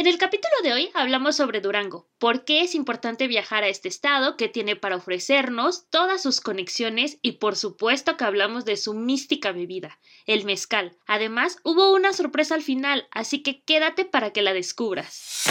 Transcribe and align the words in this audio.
En 0.00 0.06
el 0.06 0.16
capítulo 0.16 0.54
de 0.62 0.72
hoy 0.72 0.90
hablamos 0.94 1.36
sobre 1.36 1.60
Durango, 1.60 2.08
por 2.16 2.46
qué 2.46 2.62
es 2.62 2.74
importante 2.74 3.28
viajar 3.28 3.64
a 3.64 3.68
este 3.68 3.88
estado, 3.88 4.38
qué 4.38 4.48
tiene 4.48 4.74
para 4.74 4.96
ofrecernos, 4.96 5.90
todas 5.90 6.22
sus 6.22 6.40
conexiones 6.40 7.18
y 7.20 7.32
por 7.32 7.54
supuesto 7.54 8.16
que 8.16 8.24
hablamos 8.24 8.64
de 8.64 8.78
su 8.78 8.94
mística 8.94 9.52
bebida, 9.52 9.98
el 10.24 10.46
mezcal. 10.46 10.96
Además, 11.06 11.58
hubo 11.64 11.92
una 11.92 12.14
sorpresa 12.14 12.54
al 12.54 12.62
final, 12.62 13.08
así 13.10 13.42
que 13.42 13.62
quédate 13.62 14.06
para 14.06 14.32
que 14.32 14.40
la 14.40 14.54
descubras. 14.54 15.44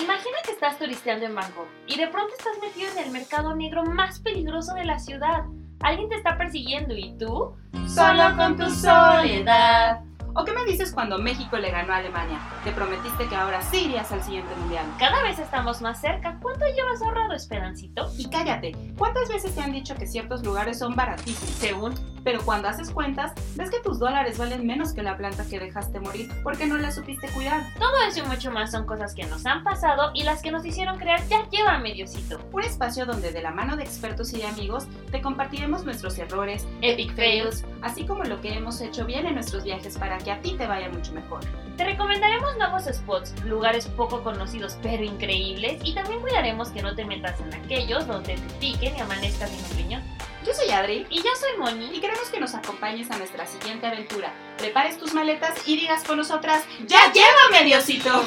Imagina 0.00 0.38
que 0.42 0.52
estás 0.52 0.78
turisteando 0.78 1.26
en 1.26 1.34
Bangkok 1.34 1.68
y 1.86 1.98
de 1.98 2.08
pronto 2.08 2.32
estás 2.32 2.58
metido 2.62 2.90
en 2.92 2.98
el 3.04 3.10
mercado 3.10 3.54
negro 3.54 3.84
más 3.84 4.20
peligroso 4.20 4.72
de 4.72 4.86
la 4.86 4.98
ciudad. 4.98 5.44
Alguien 5.80 6.08
te 6.08 6.16
está 6.16 6.36
persiguiendo 6.36 6.94
y 6.94 7.14
tú, 7.18 7.54
solo 7.86 8.36
con 8.36 8.56
tu 8.56 8.68
soledad. 8.68 10.00
¿O 10.34 10.44
qué 10.44 10.52
me 10.52 10.64
dices 10.64 10.92
cuando 10.92 11.18
México 11.18 11.56
le 11.56 11.70
ganó 11.70 11.92
a 11.92 11.96
Alemania? 11.96 12.38
Te 12.64 12.72
prometiste 12.72 13.26
que 13.28 13.34
ahora 13.34 13.62
sí 13.62 13.84
irías 13.84 14.10
al 14.12 14.22
siguiente 14.22 14.54
mundial. 14.56 14.86
Cada 14.98 15.22
vez 15.22 15.38
estamos 15.38 15.80
más 15.80 16.00
cerca. 16.00 16.38
¿Cuánto 16.40 16.64
llevas 16.66 17.02
ahorrado, 17.02 17.34
Esperancito? 17.34 18.10
Y 18.16 18.28
cállate, 18.28 18.76
¿cuántas 18.96 19.28
veces 19.28 19.54
te 19.54 19.60
han 19.60 19.72
dicho 19.72 19.94
que 19.94 20.06
ciertos 20.06 20.44
lugares 20.44 20.78
son 20.78 20.94
baratísimos? 20.94 21.54
Según. 21.56 21.94
Pero 22.24 22.44
cuando 22.44 22.68
haces 22.68 22.90
cuentas, 22.90 23.32
ves 23.56 23.70
que 23.70 23.80
tus 23.80 23.98
dólares 23.98 24.36
valen 24.38 24.66
menos 24.66 24.92
que 24.92 25.02
la 25.02 25.16
planta 25.16 25.46
que 25.48 25.58
dejaste 25.58 25.98
morir 25.98 26.30
porque 26.42 26.66
no 26.66 26.76
la 26.76 26.90
supiste 26.90 27.28
cuidar. 27.28 27.62
Todo 27.78 27.92
eso 28.06 28.20
y 28.20 28.28
mucho 28.28 28.50
más 28.50 28.70
son 28.70 28.84
cosas 28.84 29.14
que 29.14 29.24
nos 29.24 29.46
han 29.46 29.64
pasado 29.64 30.10
y 30.14 30.24
las 30.24 30.42
que 30.42 30.50
nos 30.50 30.66
hicieron 30.66 30.98
crear 30.98 31.26
ya 31.28 31.48
lleva 31.48 31.78
mediocito. 31.78 32.38
Un 32.52 32.64
espacio 32.64 33.06
donde 33.06 33.32
de 33.32 33.40
la 33.40 33.50
mano 33.50 33.76
de 33.76 33.84
expertos 33.84 34.32
y 34.34 34.42
amigos 34.42 34.86
te 35.10 35.22
compartiremos 35.22 35.84
nuestros 35.84 36.18
errores, 36.18 36.66
epic 36.82 37.14
fails, 37.14 37.64
así 37.82 38.04
como 38.04 38.24
lo 38.24 38.40
que 38.40 38.52
hemos 38.52 38.80
hecho 38.80 39.06
bien 39.06 39.26
en 39.26 39.34
nuestros 39.34 39.64
viajes 39.64 39.96
para 39.96 40.17
que 40.18 40.30
a 40.30 40.40
ti 40.40 40.54
te 40.56 40.66
vaya 40.66 40.88
mucho 40.88 41.12
mejor. 41.12 41.40
Te 41.76 41.84
recomendaremos 41.84 42.56
nuevos 42.56 42.84
spots, 42.84 43.32
lugares 43.44 43.86
poco 43.86 44.22
conocidos 44.22 44.76
pero 44.82 45.04
increíbles 45.04 45.80
y 45.84 45.94
también 45.94 46.20
cuidaremos 46.20 46.70
que 46.70 46.82
no 46.82 46.94
te 46.94 47.04
metas 47.04 47.40
en 47.40 47.54
aquellos 47.54 48.06
donde 48.06 48.34
te 48.34 48.54
piquen 48.60 48.96
y 48.96 49.00
amanezcas 49.00 49.50
sin 49.50 49.64
opinión. 49.64 50.02
Yo 50.44 50.54
soy 50.54 50.70
Adri 50.70 51.06
y 51.10 51.18
yo 51.18 51.30
soy 51.38 51.58
Moni 51.58 51.96
y 51.96 52.00
queremos 52.00 52.30
que 52.30 52.40
nos 52.40 52.54
acompañes 52.54 53.10
a 53.10 53.18
nuestra 53.18 53.46
siguiente 53.46 53.86
aventura. 53.86 54.32
Prepares 54.56 54.98
tus 54.98 55.14
maletas 55.14 55.66
y 55.66 55.76
digas 55.76 56.04
con 56.04 56.16
nosotras, 56.16 56.64
¡Ya 56.86 57.12
llévame, 57.12 57.64
Diosito! 57.64 58.24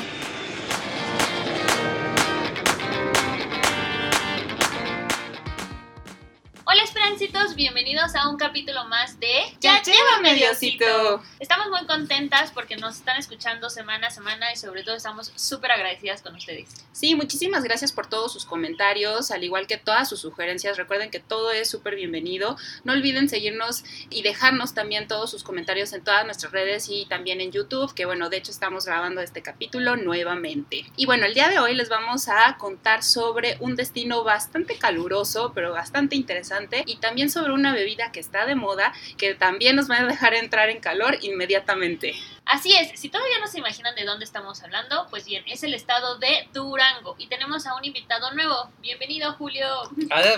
Bienvenidos 7.56 8.16
a 8.16 8.30
un 8.30 8.38
capítulo 8.38 8.86
más 8.86 9.20
de 9.20 9.28
¡Ya, 9.60 9.82
llévame 9.84 10.34
Diosito! 10.34 11.22
Estamos 11.40 11.68
muy 11.70 11.86
contentas 11.86 12.52
porque 12.52 12.78
nos 12.78 12.98
están 12.98 13.18
escuchando 13.18 13.70
semana 13.70 14.08
a 14.08 14.12
semana 14.12 14.52
y 14.54 14.56
sobre 14.56 14.84
todo 14.84 14.96
estamos 14.96 15.32
súper 15.36 15.72
agradecidas 15.72 16.22
con 16.22 16.36
ustedes. 16.36 16.70
Sí, 16.94 17.14
muchísimas 17.16 17.64
gracias 17.64 17.92
por 17.92 18.08
todos 18.08 18.32
sus 18.32 18.46
comentarios, 18.46 19.30
al 19.32 19.44
igual 19.44 19.68
que 19.68 19.78
todas 19.78 20.08
sus 20.08 20.22
sugerencias. 20.22 20.78
Recuerden 20.78 21.12
que 21.12 21.20
todo 21.20 21.52
es 21.52 21.70
súper 21.70 21.96
bienvenido. 21.96 22.58
No 22.86 22.94
olviden 22.94 23.28
seguirnos 23.28 23.84
y 24.10 24.22
dejarnos 24.22 24.74
también 24.74 25.08
todos 25.08 25.30
sus 25.30 25.44
comentarios 25.44 25.92
en 25.94 26.04
todas 26.04 26.26
nuestras 26.26 26.54
redes 26.54 26.88
y 26.90 27.06
también 27.08 27.42
en 27.42 27.52
YouTube, 27.52 27.94
que 27.94 28.06
bueno, 28.06 28.30
de 28.30 28.38
hecho 28.38 28.52
estamos 28.52 28.86
grabando 28.86 29.20
este 29.20 29.42
capítulo 29.42 29.98
nuevamente. 29.98 30.86
Y 30.96 31.06
bueno, 31.06 31.26
el 31.26 31.34
día 31.34 31.50
de 31.50 31.60
hoy 31.60 31.76
les 31.76 31.90
vamos 31.90 32.30
a 32.30 32.58
contar 32.58 33.04
sobre 33.04 33.58
un 33.60 33.76
destino 33.76 34.24
bastante 34.24 34.78
caluroso, 34.78 35.52
pero 35.54 35.74
bastante 35.74 36.16
interesante 36.16 36.84
y 36.86 37.01
también 37.02 37.30
sobre 37.30 37.52
una 37.52 37.74
bebida 37.74 38.12
que 38.12 38.22
está 38.22 38.46
de 38.46 38.56
moda 38.56 38.94
que 39.18 39.34
también 39.36 39.76
nos 39.76 39.90
va 39.90 40.00
a 40.00 40.06
dejar 40.06 40.34
entrar 40.34 40.70
en 40.70 40.80
calor 40.80 41.18
inmediatamente. 41.22 42.14
Así 42.46 42.74
es, 42.74 43.00
si 43.00 43.10
todavía 43.10 43.40
no 43.40 43.48
se 43.48 43.60
imaginan 43.60 43.96
de 43.96 44.04
dónde 44.04 44.26
estamos 44.26 44.62
hablando, 44.62 45.08
pues 45.10 45.26
bien, 45.26 45.44
es 45.48 45.64
el 45.64 45.74
estado 45.74 46.18
de 46.18 46.48
Durango 46.54 47.16
y 47.18 47.28
tenemos 47.28 47.66
a 47.66 47.76
un 47.76 47.86
invitado 47.86 48.32
nuevo. 48.34 48.70
Bienvenido, 48.82 49.32
Julio. 49.34 49.68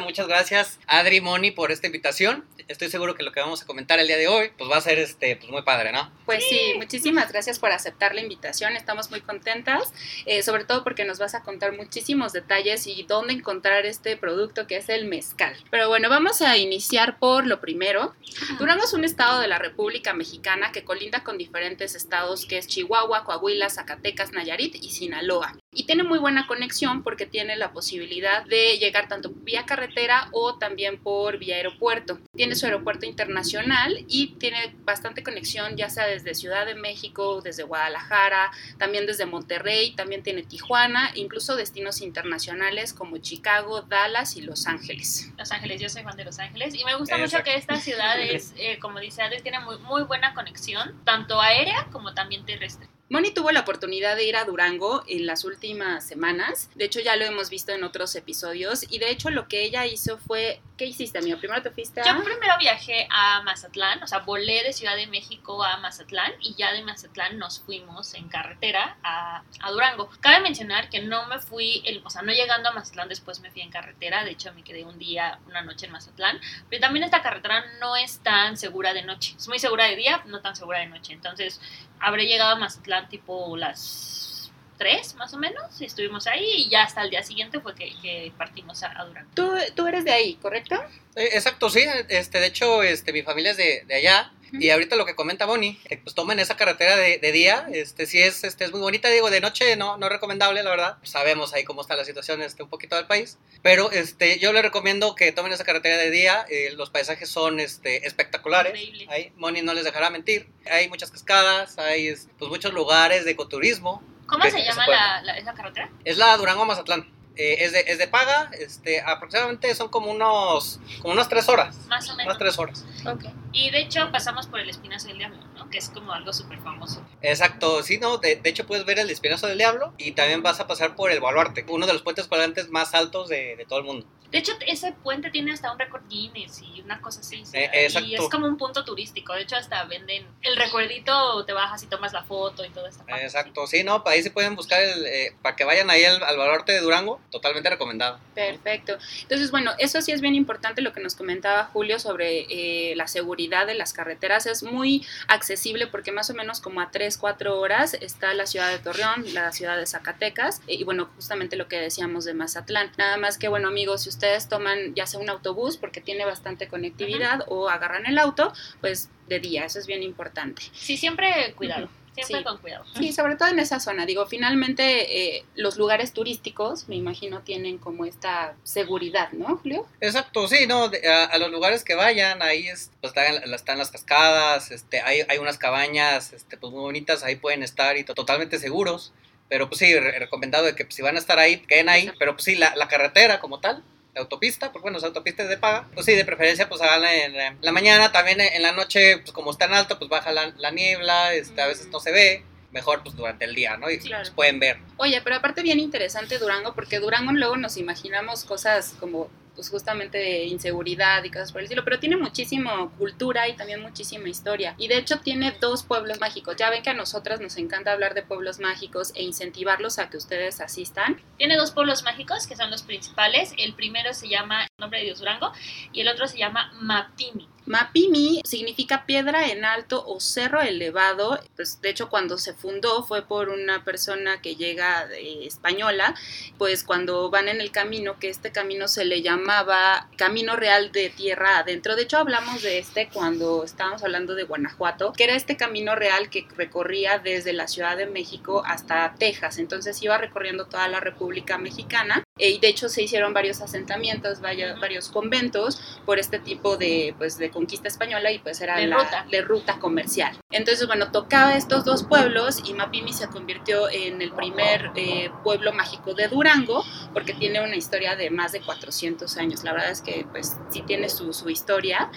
muchas 0.01 0.27
gracias, 0.27 0.79
Adri 0.85 1.21
Moni, 1.21 1.51
por 1.51 1.71
esta 1.71 1.87
invitación. 1.87 2.45
Estoy 2.67 2.89
seguro 2.89 3.15
que 3.15 3.23
lo 3.23 3.31
que 3.31 3.39
vamos 3.39 3.61
a 3.61 3.65
comentar 3.65 3.99
el 3.99 4.07
día 4.07 4.17
de 4.17 4.27
hoy, 4.27 4.51
pues 4.57 4.69
va 4.69 4.77
a 4.77 4.81
ser 4.81 4.99
este, 4.99 5.35
pues 5.35 5.49
muy 5.49 5.63
padre, 5.63 5.91
¿no? 5.91 6.09
Pues 6.25 6.43
sí, 6.47 6.73
muchísimas 6.77 7.31
gracias 7.31 7.59
por 7.59 7.71
aceptar 7.71 8.15
la 8.15 8.21
invitación. 8.21 8.75
Estamos 8.77 9.09
muy 9.09 9.21
contentas, 9.21 9.91
eh, 10.25 10.43
sobre 10.43 10.63
todo 10.63 10.83
porque 10.83 11.03
nos 11.03 11.19
vas 11.19 11.35
a 11.35 11.43
contar 11.43 11.75
muchísimos 11.75 12.31
detalles 12.31 12.87
y 12.87 13.03
dónde 13.03 13.33
encontrar 13.33 13.85
este 13.85 14.15
producto 14.15 14.67
que 14.67 14.77
es 14.77 14.87
el 14.89 15.05
mezcal. 15.05 15.55
Pero 15.71 15.89
bueno, 15.89 16.09
vamos 16.09 16.41
a 16.41 16.57
iniciar 16.57 17.17
por 17.17 17.45
lo 17.45 17.59
primero. 17.59 18.15
Durango 18.59 18.83
es 18.83 18.93
un 18.93 19.03
estado 19.03 19.39
de 19.41 19.47
la 19.47 19.59
República 19.59 20.13
Mexicana 20.13 20.71
que 20.71 20.83
colinda 20.85 21.23
con 21.23 21.37
diferentes 21.37 21.92
estados 21.95 22.45
que 22.45 22.57
es 22.57 22.67
Chihuahua, 22.67 23.23
Coahuila, 23.23 23.69
Zacatecas, 23.69 24.31
Nayarit 24.31 24.75
y 24.75 24.89
Sinaloa. 24.89 25.57
Y 25.73 25.85
tiene 25.85 26.03
muy 26.03 26.19
buena 26.19 26.47
conexión 26.47 27.03
porque 27.03 27.25
tiene 27.25 27.55
la 27.55 27.71
posibilidad 27.71 28.45
de 28.45 28.77
llegar 28.77 29.07
tanto 29.07 29.31
vía 29.35 29.65
carretera 29.65 30.29
o 30.31 30.57
también 30.57 30.97
por 30.97 31.37
vía 31.37 31.55
aeropuerto. 31.55 32.19
Tiene 32.35 32.55
su 32.55 32.65
aeropuerto 32.65 33.05
internacional 33.05 34.05
y 34.07 34.35
tiene 34.35 34.75
bastante 34.83 35.23
conexión 35.23 35.75
ya 35.75 35.89
sea 35.89 36.05
desde 36.05 36.35
Ciudad 36.35 36.65
de 36.65 36.75
México, 36.75 37.41
desde 37.41 37.63
Guadalajara, 37.63 38.51
también 38.77 39.05
desde 39.05 39.25
Monterrey, 39.25 39.95
también 39.95 40.23
tiene 40.23 40.43
Tijuana, 40.43 41.11
incluso 41.15 41.55
destinos 41.55 42.01
internacionales 42.01 42.93
como 42.93 43.17
Chicago, 43.17 43.81
Dallas 43.81 44.35
y 44.35 44.41
Los 44.41 44.67
Ángeles. 44.67 45.31
Los 45.37 45.51
Ángeles, 45.51 45.81
yo 45.81 45.89
soy 45.89 46.03
fan 46.03 46.17
de 46.17 46.25
Los 46.25 46.39
Ángeles 46.39 46.75
y 46.75 46.83
me 46.85 46.95
gusta 46.95 47.17
mucho 47.17 47.43
que 47.43 47.55
esta 47.55 47.77
ciudad 47.77 48.19
es, 48.21 48.53
eh, 48.57 48.79
como 48.79 48.99
dice 48.99 49.21
Adri, 49.21 49.41
tiene 49.41 49.59
muy, 49.59 49.77
muy 49.79 50.03
buena 50.03 50.33
conexión, 50.33 50.99
tanto 51.03 51.39
aérea 51.41 51.87
como 51.91 52.13
también 52.13 52.45
terrestre. 52.45 52.87
Moni 53.13 53.29
tuvo 53.29 53.51
la 53.51 53.59
oportunidad 53.59 54.15
de 54.15 54.27
ir 54.27 54.35
a 54.35 54.43
Durango 54.43 55.03
en 55.07 55.27
las 55.27 55.45
últimas 55.45 56.03
semanas. 56.03 56.71
De 56.73 56.85
hecho, 56.85 56.99
ya 56.99 57.15
lo 57.15 57.25
hemos 57.25 57.51
visto 57.51 57.71
en 57.71 57.83
otros 57.83 58.15
episodios. 58.15 58.87
Y 58.89 58.97
de 58.97 59.11
hecho, 59.11 59.29
lo 59.29 59.47
que 59.47 59.61
ella 59.61 59.85
hizo 59.85 60.17
fue. 60.17 60.61
¿Qué 60.75 60.85
hiciste, 60.85 61.19
amigo? 61.19 61.37
Primero 61.37 61.61
te 61.61 61.69
fuiste 61.69 62.01
a. 62.01 62.05
Yo 62.05 62.23
primero 62.23 62.55
viajé 62.59 63.07
a 63.11 63.43
Mazatlán, 63.43 64.01
o 64.01 64.07
sea, 64.07 64.19
volé 64.19 64.63
de 64.63 64.73
Ciudad 64.73 64.95
de 64.95 65.05
México 65.05 65.63
a 65.63 65.77
Mazatlán 65.77 66.33
y 66.39 66.55
ya 66.55 66.73
de 66.73 66.81
Mazatlán 66.81 67.37
nos 67.37 67.59
fuimos 67.59 68.15
en 68.15 68.27
carretera 68.27 68.97
a, 69.03 69.43
a 69.59 69.71
Durango. 69.71 70.09
Cabe 70.19 70.41
mencionar 70.41 70.89
que 70.89 70.99
no 70.99 71.27
me 71.27 71.37
fui, 71.37 71.83
el, 71.85 72.01
o 72.03 72.09
sea, 72.09 72.23
no 72.23 72.31
llegando 72.33 72.69
a 72.69 72.71
Mazatlán, 72.71 73.07
después 73.07 73.39
me 73.41 73.51
fui 73.51 73.61
en 73.61 73.69
carretera. 73.69 74.23
De 74.23 74.31
hecho, 74.31 74.51
me 74.53 74.63
quedé 74.63 74.83
un 74.83 74.97
día, 74.97 75.37
una 75.45 75.61
noche 75.61 75.85
en 75.85 75.91
Mazatlán. 75.91 76.39
Pero 76.69 76.81
también 76.81 77.03
esta 77.03 77.21
carretera 77.21 77.63
no 77.79 77.95
es 77.95 78.19
tan 78.23 78.57
segura 78.57 78.95
de 78.95 79.03
noche. 79.03 79.35
Es 79.37 79.47
muy 79.47 79.59
segura 79.59 79.85
de 79.85 79.95
día, 79.95 80.23
no 80.25 80.41
tan 80.41 80.55
segura 80.55 80.79
de 80.79 80.87
noche. 80.87 81.13
Entonces, 81.13 81.61
habré 81.99 82.25
llegado 82.25 82.49
a 82.51 82.55
Mazatlán 82.55 83.09
tipo 83.09 83.55
las 83.57 84.32
3 84.77 85.15
más 85.15 85.33
o 85.33 85.37
menos, 85.37 85.81
y 85.81 85.85
estuvimos 85.85 86.27
ahí 86.27 86.45
y 86.57 86.69
ya 86.69 86.83
hasta 86.83 87.01
el 87.03 87.09
día 87.09 87.23
siguiente 87.23 87.59
fue 87.59 87.75
que, 87.75 88.31
partimos 88.37 88.83
a, 88.83 89.05
Durango. 89.05 89.29
¿Tú, 89.33 89.51
¿Tú, 89.75 89.87
eres 89.87 90.05
de 90.05 90.11
ahí, 90.11 90.35
¿correcto? 90.35 90.75
Eh, 91.15 91.29
exacto, 91.33 91.69
sí, 91.69 91.85
este, 92.09 92.39
de 92.39 92.47
hecho 92.47 92.83
este, 92.83 93.13
mi 93.13 93.21
familia 93.21 93.51
es 93.51 93.57
de, 93.57 93.83
de 93.85 93.95
allá, 93.95 94.31
y 94.59 94.69
ahorita 94.69 94.95
lo 94.95 95.05
que 95.05 95.15
comenta 95.15 95.45
Bonnie, 95.45 95.79
que 95.87 95.97
pues 95.97 96.13
tomen 96.13 96.39
esa 96.39 96.55
carretera 96.55 96.95
de, 96.95 97.17
de, 97.17 97.31
día, 97.31 97.67
este 97.73 98.05
sí 98.05 98.21
es, 98.21 98.43
este, 98.43 98.65
es 98.65 98.71
muy 98.71 98.81
bonita, 98.81 99.09
digo, 99.09 99.31
de 99.31 99.41
noche 99.41 99.75
no, 99.75 99.97
no 99.97 100.09
recomendable, 100.09 100.61
la 100.61 100.69
verdad. 100.69 100.97
Sabemos 101.01 101.53
ahí 101.53 101.63
cómo 101.63 101.81
está 101.81 101.95
la 101.95 102.05
situación 102.05 102.41
este, 102.41 102.61
un 102.61 102.69
poquito 102.69 102.95
del 102.95 103.07
país. 103.07 103.39
Pero 103.63 103.91
este, 103.91 104.37
yo 104.37 104.53
le 104.53 104.61
recomiendo 104.61 105.15
que 105.15 105.31
tomen 105.31 105.53
esa 105.53 105.63
carretera 105.63 105.97
de 105.97 106.11
día, 106.11 106.45
eh, 106.49 106.71
los 106.75 106.91
paisajes 106.91 107.29
son 107.29 107.59
este, 107.59 108.05
espectaculares. 108.05 108.73
Ahí 109.09 109.31
Bonnie 109.37 109.63
no 109.63 109.73
les 109.73 109.85
dejará 109.85 110.09
mentir. 110.11 110.47
Hay 110.69 110.87
muchas 110.87 111.09
cascadas, 111.09 111.79
hay 111.79 112.13
pues, 112.37 112.51
muchos 112.51 112.73
lugares 112.73 113.25
de 113.25 113.31
ecoturismo. 113.31 114.03
¿Cómo 114.27 114.43
se 114.43 114.63
llama 114.63 114.87
la, 114.87 115.21
la, 115.21 115.37
esa 115.37 115.53
carretera? 115.53 115.89
Es 116.03 116.17
la 116.17 116.35
Durango-Mazatlán. 116.37 117.11
Eh, 117.35 117.63
es, 117.63 117.71
de, 117.71 117.79
es 117.87 117.97
de 117.97 118.07
paga, 118.07 118.51
este, 118.59 119.01
aproximadamente 119.01 119.73
son 119.73 119.89
como 119.89 120.11
unos, 120.11 120.79
como 121.01 121.13
unas 121.13 121.27
tres 121.29 121.49
horas. 121.49 121.75
Más 121.87 122.07
o 122.09 122.15
menos. 122.15 122.25
Unas 122.27 122.37
tres 122.37 122.59
horas. 122.59 122.85
Ok. 123.07 123.25
Y 123.51 123.71
de 123.71 123.79
hecho 123.79 124.11
pasamos 124.11 124.45
por 124.45 124.59
el 124.59 124.69
Espinazo 124.69 125.07
del 125.07 125.17
Diablo, 125.17 125.37
¿no? 125.55 125.67
Que 125.71 125.79
es 125.79 125.89
como 125.89 126.13
algo 126.13 126.31
súper 126.31 126.59
famoso. 126.59 127.03
Exacto, 127.23 127.81
sí, 127.81 127.97
no, 127.97 128.19
de, 128.19 128.35
de, 128.35 128.49
hecho 128.49 128.67
puedes 128.67 128.85
ver 128.85 128.99
el 128.99 129.09
Espinazo 129.09 129.47
del 129.47 129.57
Diablo 129.57 129.93
y 129.97 130.11
también 130.11 130.43
vas 130.43 130.59
a 130.59 130.67
pasar 130.67 130.95
por 130.95 131.09
el 131.09 131.21
Baluarte, 131.21 131.65
uno 131.69 131.87
de 131.87 131.93
los 131.93 132.03
puentes 132.03 132.27
colgantes 132.27 132.69
más 132.69 132.93
altos 132.93 133.29
de, 133.29 133.55
de 133.55 133.65
todo 133.65 133.79
el 133.79 133.85
mundo. 133.85 134.05
De 134.33 134.39
hecho, 134.39 134.53
ese 134.65 134.93
puente 134.93 135.29
tiene 135.29 135.53
hasta 135.53 135.71
un 135.71 135.77
récord 135.77 136.01
Guinness 136.09 136.63
y 136.63 136.81
una 136.81 136.99
cosa 136.99 137.19
así. 137.19 137.43
Eh, 137.53 137.69
exacto. 137.71 138.09
Y 138.09 138.15
es 138.15 138.21
como 138.31 138.47
un 138.47 138.57
punto 138.57 138.83
turístico. 138.83 139.31
De 139.33 139.43
hecho, 139.43 139.55
hasta 139.55 139.83
venden 139.83 140.25
el 140.41 140.55
recuerdito, 140.55 141.45
te 141.45 141.53
bajas 141.53 141.83
y 141.83 141.85
tomas 141.85 142.13
la 142.13 142.23
foto 142.23 142.65
y 142.65 142.69
todo 142.69 142.87
esto. 142.87 143.03
Exacto, 143.07 143.67
sí, 143.67 143.83
no, 143.83 144.01
ahí 144.07 144.23
se 144.23 144.31
pueden 144.31 144.55
buscar 144.55 144.81
el, 144.81 145.05
eh, 145.05 145.35
para 145.43 145.55
que 145.55 145.65
vayan 145.65 145.87
ahí 145.91 146.03
al, 146.03 146.23
al 146.23 146.35
Baluarte 146.35 146.71
de 146.71 146.79
Durango, 146.79 147.21
totalmente 147.29 147.69
recomendado. 147.69 148.19
Perfecto. 148.33 148.97
Entonces, 149.21 149.51
bueno, 149.51 149.73
eso 149.77 150.01
sí 150.01 150.11
es 150.11 150.19
bien 150.19 150.33
importante 150.33 150.81
lo 150.81 150.93
que 150.93 150.99
nos 150.99 151.13
comentaba 151.13 151.65
Julio 151.65 151.99
sobre 151.99 152.47
eh, 152.49 152.95
la 152.95 153.07
seguridad 153.07 153.67
de 153.67 153.75
las 153.75 153.93
carreteras. 153.93 154.47
Es 154.47 154.63
muy 154.63 155.05
accesible 155.27 155.85
porque 155.85 156.11
más 156.11 156.31
o 156.31 156.33
menos 156.33 156.59
como 156.59 156.81
a 156.81 156.89
3, 156.89 157.19
4 157.19 157.59
horas 157.59 157.93
está 157.93 158.33
la 158.33 158.47
ciudad 158.47 158.71
de 158.71 158.79
Torreón, 158.79 159.31
la 159.35 159.51
ciudad 159.51 159.77
de 159.77 159.85
Zacatecas 159.85 160.61
y 160.65 160.83
bueno, 160.85 161.11
justamente 161.15 161.55
lo 161.55 161.67
que 161.67 161.79
decíamos 161.79 162.25
de 162.25 162.33
Mazatlán. 162.33 162.91
Nada 162.97 163.17
más 163.17 163.37
que, 163.37 163.47
bueno, 163.47 163.67
amigos, 163.67 164.01
si 164.01 164.09
ustedes 164.09 164.22
toman 164.49 164.93
ya 164.95 165.05
sea 165.07 165.19
un 165.19 165.29
autobús 165.29 165.77
porque 165.77 166.01
tiene 166.01 166.25
bastante 166.25 166.67
conectividad 166.67 167.41
uh 167.41 167.43
-huh. 167.43 167.47
o 167.49 167.69
agarran 167.69 168.05
el 168.05 168.17
auto, 168.17 168.53
pues 168.81 169.09
de 169.27 169.39
día, 169.39 169.65
eso 169.65 169.79
es 169.79 169.87
bien 169.87 170.03
importante. 170.03 170.61
Sí, 170.73 170.97
siempre 170.97 171.53
cuidado. 171.55 171.89
Siempre 172.15 172.37
Sí. 172.37 172.43
con 172.43 172.57
cuidado. 172.59 172.85
Sí, 172.95 173.11
sobre 173.11 173.35
todo 173.37 173.49
en 173.49 173.57
esa 173.57 173.79
zona. 173.79 174.05
Digo, 174.05 174.27
finalmente 174.27 175.37
eh, 175.37 175.45
los 175.55 175.77
lugares 175.77 176.13
turísticos, 176.13 176.87
me 176.87 176.95
imagino, 176.95 177.41
tienen 177.41 177.79
como 177.79 178.05
esta 178.05 178.53
seguridad, 178.63 179.31
¿no, 179.31 179.57
Julio? 179.57 179.87
Exacto, 179.99 180.47
sí, 180.47 180.67
no, 180.67 180.89
de- 180.89 181.07
a, 181.09 181.25
a 181.25 181.37
los 181.39 181.49
lugares 181.49 181.83
que 181.83 181.95
vayan, 181.95 182.43
ahí 182.43 182.67
es, 182.67 182.91
pues 183.01 183.15
están, 183.15 183.51
están 183.51 183.77
las 183.79 183.89
cascadas, 183.89 184.69
este, 184.69 185.01
hay, 185.01 185.21
hay 185.27 185.39
unas 185.39 185.57
cabañas, 185.57 186.33
este, 186.33 186.55
pues 186.55 186.71
muy 186.71 186.81
bonitas, 186.81 187.23
ahí 187.23 187.35
pueden 187.35 187.63
estar 187.63 187.97
y 187.97 188.03
to- 188.03 188.13
totalmente 188.13 188.59
seguros, 188.59 189.11
pero 189.49 189.67
pues 189.67 189.79
sí, 189.79 189.97
re- 189.97 190.19
recomendado 190.19 190.65
de 190.65 190.75
que 190.75 190.85
pues, 190.85 190.93
si 190.93 191.01
van 191.01 191.15
a 191.15 191.19
estar 191.19 191.39
ahí, 191.39 191.61
queden 191.67 191.89
ahí, 191.89 192.11
pero 192.19 192.33
pues 192.33 192.43
sí, 192.43 192.53
la, 192.55 192.75
la 192.75 192.87
carretera 192.87 193.39
como 193.39 193.59
tal, 193.59 193.83
la 194.13 194.21
autopista, 194.21 194.71
porque 194.71 194.83
bueno, 194.83 194.97
las 194.97 195.05
autopistas 195.05 195.49
de 195.49 195.57
paga, 195.57 195.87
pues 195.93 196.05
sí, 196.05 196.13
de 196.13 196.23
preferencia 196.25 196.69
pues 196.69 196.81
háganla 196.81 197.13
en, 197.15 197.33
la- 197.35 197.55
la 197.61 197.71
mañana, 197.71 198.11
también 198.11 198.39
en, 198.41 198.53
en 198.53 198.61
la 198.61 198.71
noche, 198.71 199.17
pues 199.17 199.31
como 199.31 199.51
está 199.51 199.65
en 199.65 199.73
alto, 199.73 199.97
pues 199.97 200.09
baja 200.09 200.31
la, 200.31 200.53
la 200.57 200.71
niebla, 200.71 201.33
este, 201.33 201.61
a 201.61 201.67
veces 201.67 201.87
no 201.87 201.99
se 201.99 202.11
ve, 202.11 202.43
mejor 202.71 203.03
pues 203.03 203.15
durante 203.15 203.45
el 203.45 203.55
día, 203.55 203.77
¿no? 203.77 203.89
Y 203.89 203.97
Claro. 203.99 204.21
pues, 204.23 204.31
pueden 204.31 204.59
ver. 204.59 204.77
Oye, 204.97 205.21
pero 205.23 205.35
aparte 205.37 205.61
bien 205.63 205.79
interesante 205.79 206.37
Durango, 206.37 206.73
porque 206.75 206.99
Durango 206.99 207.31
luego 207.31 207.57
nos 207.57 207.77
imaginamos 207.77 208.43
cosas 208.45 208.93
como 208.99 209.29
pues 209.55 209.69
justamente 209.69 210.17
de 210.17 210.45
inseguridad 210.45 211.23
y 211.23 211.29
cosas 211.29 211.51
por 211.51 211.61
el 211.61 211.65
estilo, 211.65 211.83
pero 211.83 211.99
tiene 211.99 212.17
muchísima 212.17 212.89
cultura 212.97 213.47
y 213.47 213.55
también 213.55 213.81
muchísima 213.81 214.29
historia. 214.29 214.75
Y 214.77 214.87
de 214.87 214.97
hecho 214.97 215.19
tiene 215.19 215.55
dos 215.59 215.83
pueblos 215.83 216.19
mágicos. 216.19 216.55
Ya 216.55 216.69
ven 216.69 216.83
que 216.83 216.89
a 216.89 216.93
nosotras 216.93 217.39
nos 217.39 217.57
encanta 217.57 217.91
hablar 217.91 218.13
de 218.13 218.23
pueblos 218.23 218.59
mágicos 218.59 219.11
e 219.15 219.23
incentivarlos 219.23 219.99
a 219.99 220.09
que 220.09 220.17
ustedes 220.17 220.61
asistan. 220.61 221.21
Tiene 221.37 221.57
dos 221.57 221.71
pueblos 221.71 222.03
mágicos 222.03 222.47
que 222.47 222.55
son 222.55 222.71
los 222.71 222.83
principales. 222.83 223.53
El 223.57 223.73
primero 223.73 224.13
se 224.13 224.27
llama 224.27 224.67
Nombre 224.77 224.99
de 224.99 225.05
Dios 225.05 225.19
Durango 225.19 225.51
y 225.91 226.01
el 226.01 226.07
otro 226.07 226.27
se 226.27 226.37
llama 226.37 226.71
Mapimi. 226.79 227.52
Mapimi 227.65 228.41
significa 228.43 229.05
piedra 229.05 229.47
en 229.47 229.63
alto 229.63 230.03
o 230.05 230.19
cerro 230.19 230.61
elevado. 230.61 231.39
Pues 231.55 231.81
de 231.81 231.89
hecho 231.89 232.09
cuando 232.09 232.37
se 232.37 232.53
fundó 232.53 233.03
fue 233.03 233.21
por 233.21 233.49
una 233.49 233.83
persona 233.83 234.41
que 234.41 234.55
llega 234.55 235.07
eh, 235.13 235.45
española, 235.45 236.13
pues 236.57 236.83
cuando 236.83 237.29
van 237.29 237.47
en 237.47 237.61
el 237.61 237.71
camino, 237.71 238.19
que 238.19 238.29
este 238.29 238.51
camino 238.51 238.87
se 238.87 239.05
le 239.05 239.21
llamaba 239.21 240.09
Camino 240.17 240.55
Real 240.55 240.91
de 240.91 241.09
Tierra 241.09 241.59
Adentro. 241.59 241.95
De 241.95 242.03
hecho 242.03 242.17
hablamos 242.17 242.61
de 242.61 242.79
este 242.79 243.09
cuando 243.09 243.63
estábamos 243.63 244.03
hablando 244.03 244.35
de 244.35 244.43
Guanajuato, 244.43 245.13
que 245.13 245.23
era 245.23 245.35
este 245.35 245.57
camino 245.57 245.95
real 245.95 246.29
que 246.29 246.47
recorría 246.57 247.19
desde 247.19 247.53
la 247.53 247.67
Ciudad 247.67 247.95
de 247.95 248.07
México 248.07 248.63
hasta 248.65 249.15
Texas. 249.17 249.57
Entonces 249.57 250.01
iba 250.01 250.17
recorriendo 250.17 250.65
toda 250.65 250.87
la 250.87 250.99
República 250.99 251.57
Mexicana 251.57 252.23
y 252.37 252.57
de 252.59 252.67
hecho 252.67 252.89
se 252.89 253.03
hicieron 253.03 253.31
varios 253.33 253.61
asentamientos, 253.61 254.39
Ujú. 254.39 254.79
varios 254.81 255.09
conventos 255.09 255.79
por 256.05 256.17
este 256.17 256.39
tipo 256.39 256.77
de, 256.77 257.13
pues, 257.17 257.37
de 257.37 257.51
conquista 257.51 257.87
española 257.87 258.31
y 258.31 258.39
pues 258.39 258.59
era 258.59 258.77
De 258.77 258.87
la 258.87 258.97
ruta. 259.03 259.25
de 259.29 259.41
ruta 259.41 259.79
comercial. 259.79 260.35
Entonces, 260.51 260.87
bueno, 260.87 261.11
tocaba 261.11 261.55
estos 261.55 261.85
dos 261.85 262.03
pueblos 262.03 262.61
y 262.65 262.73
Mapimi 262.73 263.13
se 263.13 263.27
convirtió 263.27 263.87
en 263.89 264.21
el 264.21 264.31
primer 264.31 264.91
eh, 264.95 265.29
pueblo 265.43 265.73
mágico 265.73 266.15
de 266.15 266.27
Durango 266.27 266.83
porque 267.13 267.33
tiene 267.33 267.61
una 267.61 267.75
historia 267.75 268.15
de 268.15 268.31
más 268.31 268.51
de 268.51 268.61
400 268.61 269.37
años. 269.37 269.63
La 269.63 269.73
verdad 269.73 269.91
es 269.91 270.01
que 270.01 270.25
pues 270.31 270.57
sí 270.71 270.81
tiene 270.81 271.09
su, 271.09 271.33
su 271.33 271.49
historia. 271.51 272.09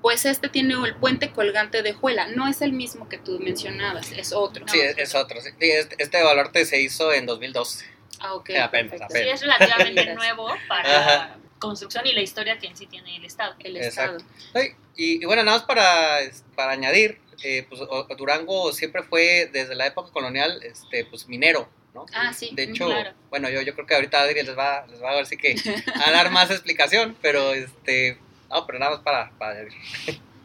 Pues 0.00 0.24
este 0.24 0.48
tiene 0.48 0.74
el 0.82 0.94
puente 0.94 1.30
colgante 1.32 1.82
de 1.82 1.92
Juela. 1.92 2.28
No 2.28 2.46
es 2.48 2.62
el 2.62 2.72
mismo 2.72 3.08
que 3.08 3.18
tú 3.18 3.38
mencionabas, 3.40 4.12
es 4.12 4.32
otro. 4.32 4.64
sí, 4.68 4.80
es, 4.80 4.96
es 4.96 5.14
otro. 5.14 5.40
sí. 5.42 5.50
Este, 5.60 5.96
este 5.98 6.22
baluarte 6.22 6.64
se 6.64 6.80
hizo 6.80 7.12
en 7.12 7.26
2012. 7.26 7.84
Ah, 8.20 8.34
ok. 8.34 8.50
Apenas, 8.62 8.90
perfecto. 8.90 9.06
Sí, 9.14 9.18
apenas. 9.20 9.34
es 9.34 9.40
relativamente 9.42 10.14
nuevo 10.14 10.48
para 10.68 10.98
Ajá. 10.98 11.36
construcción 11.58 12.06
y 12.06 12.12
la 12.12 12.20
historia 12.20 12.58
que 12.58 12.66
en 12.66 12.76
sí 12.76 12.86
tiene 12.86 13.16
el 13.16 13.24
Estado. 13.24 13.54
El 13.60 13.76
Exacto. 13.76 14.18
estado. 14.18 14.64
Sí, 14.64 14.74
Y, 14.96 15.22
y 15.22 15.24
bueno, 15.26 15.42
nada 15.44 15.58
más 15.58 15.66
para, 15.66 16.18
para 16.56 16.72
añadir, 16.72 17.20
eh, 17.44 17.66
pues 17.68 17.80
Durango 18.16 18.72
siempre 18.72 19.02
fue 19.04 19.48
desde 19.52 19.74
la 19.76 19.86
época 19.86 20.10
colonial 20.12 20.60
este, 20.64 21.04
pues 21.04 21.28
minero, 21.28 21.68
¿no? 21.94 22.06
Ah, 22.12 22.32
sí. 22.32 22.50
De 22.52 22.64
ujú. 22.64 22.72
hecho, 22.72 22.86
Claro. 22.86 23.12
bueno, 23.30 23.48
yo, 23.48 23.62
yo 23.62 23.74
creo 23.74 23.86
que 23.86 23.94
ahorita 23.94 24.20
Adri 24.22 24.42
les 24.42 24.56
va, 24.58 24.84
les 24.88 25.00
va 25.02 25.10
a 25.12 25.14
ver 25.14 25.26
si 25.26 25.36
que 25.36 25.54
a 26.04 26.10
dar 26.10 26.30
más 26.30 26.50
explicación, 26.50 27.16
pero 27.22 27.52
este, 27.54 28.18
no, 28.50 28.66
pero 28.66 28.78
nada 28.80 28.92
más 28.92 29.00
para, 29.00 29.30
para 29.38 29.52
añadir. 29.52 29.72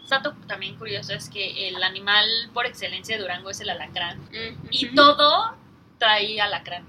Dato 0.09 0.35
también 0.47 0.75
curioso 0.77 1.11
es 1.13 1.27
que 1.27 1.67
el 1.69 1.81
animal 1.81 2.27
por 2.53 2.67
excelencia 2.67 3.15
de 3.15 3.21
Durango 3.23 3.49
es 3.49 3.59
el 3.61 3.69
alacrán. 3.71 4.19
Ujú. 4.19 4.67
Y 4.69 4.93
todo 4.93 5.55
trae 5.97 6.39
alacrán. 6.39 6.85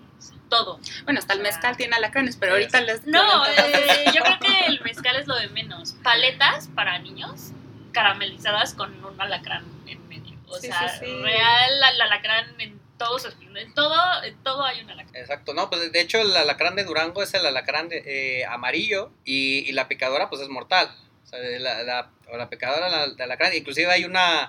Todo. 0.48 0.78
Bueno, 1.04 1.18
hasta 1.18 1.32
el 1.34 1.40
mezcal 1.40 1.76
tiene 1.76 1.96
alacranes, 1.96 2.36
pero 2.36 2.52
ahorita 2.52 2.80
les... 2.82 3.04
No, 3.06 3.46
eh, 3.46 4.04
yo 4.14 4.22
creo 4.22 4.38
que 4.40 4.66
el 4.66 4.80
mezcal 4.82 5.16
es 5.16 5.26
lo 5.26 5.34
de 5.36 5.48
menos. 5.48 5.94
Paletas 6.02 6.68
para 6.74 6.98
niños 6.98 7.50
caramelizadas 7.92 8.74
con 8.74 9.04
un 9.04 9.20
alacrán 9.20 9.64
en 9.86 10.06
medio. 10.08 10.36
O 10.48 10.56
Sí, 10.58 10.68
sea, 10.68 10.88
sí, 10.88 11.06
sí. 11.06 11.22
real 11.22 11.72
el 11.94 12.00
alacrán 12.00 12.60
en 12.60 12.80
todo. 12.98 13.16
En 13.56 13.74
todo, 13.74 14.22
en 14.22 14.36
todo 14.42 14.64
hay 14.64 14.80
un 14.82 14.90
alacrán. 14.90 15.16
Exacto, 15.16 15.54
no, 15.54 15.68
pues 15.70 15.90
de 15.92 16.00
hecho 16.00 16.18
el 16.20 16.36
alacrán 16.36 16.76
de 16.76 16.84
Durango 16.84 17.22
es 17.22 17.32
el 17.34 17.44
alacrán 17.46 17.88
de- 17.88 18.02
eh, 18.06 18.44
amarillo 18.46 19.10
y, 19.24 19.58
y 19.68 19.72
la 19.72 19.88
picadora 19.88 20.28
pues 20.28 20.42
es 20.42 20.48
mortal. 20.48 20.88
O 21.24 21.26
sea, 21.26 21.38
la, 21.40 21.82
la, 21.82 22.10
o 22.30 22.36
la 22.36 22.48
picadora 22.50 22.88
la- 22.88 23.08
de 23.08 23.22
alacrán, 23.22 23.54
inclusive 23.54 23.90
hay 23.90 24.04
una, 24.04 24.42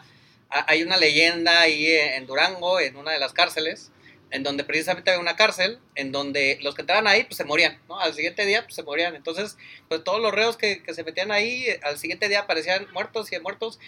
ha- 0.49 0.65
hay 0.67 0.83
una 0.83 0.97
leyenda 0.97 1.61
ahí 1.61 1.87
en 1.87 2.25
Durango, 2.27 2.79
en 2.79 2.95
una 2.97 3.11
de 3.11 3.19
las 3.19 3.33
cárceles, 3.33 3.91
en 4.35 4.43
donde 4.43 4.65
precisamente 4.65 5.09
había 5.09 5.21
una 5.21 5.37
cárcel, 5.37 5.79
en 5.95 6.11
donde 6.11 6.59
los 6.61 6.75
que 6.75 6.81
entraban 6.81 7.07
ahí 7.07 7.23
pues 7.23 7.37
se 7.37 7.45
morían, 7.45 7.79
¿no? 7.87 7.99
Al 7.99 8.13
siguiente 8.13 8.45
día 8.45 8.63
pues 8.63 8.75
se 8.75 8.83
morían. 8.83 9.15
Entonces, 9.15 9.57
pues 9.87 10.03
todos 10.03 10.21
los 10.21 10.33
reos 10.33 10.57
que, 10.57 10.83
que 10.83 10.93
se 10.93 11.05
metían 11.05 11.31
ahí, 11.31 11.65
al 11.83 11.97
siguiente 11.97 12.27
día 12.27 12.41
aparecían 12.41 12.85
muertos 12.91 13.31
y 13.31 13.39
muertos. 13.39 13.79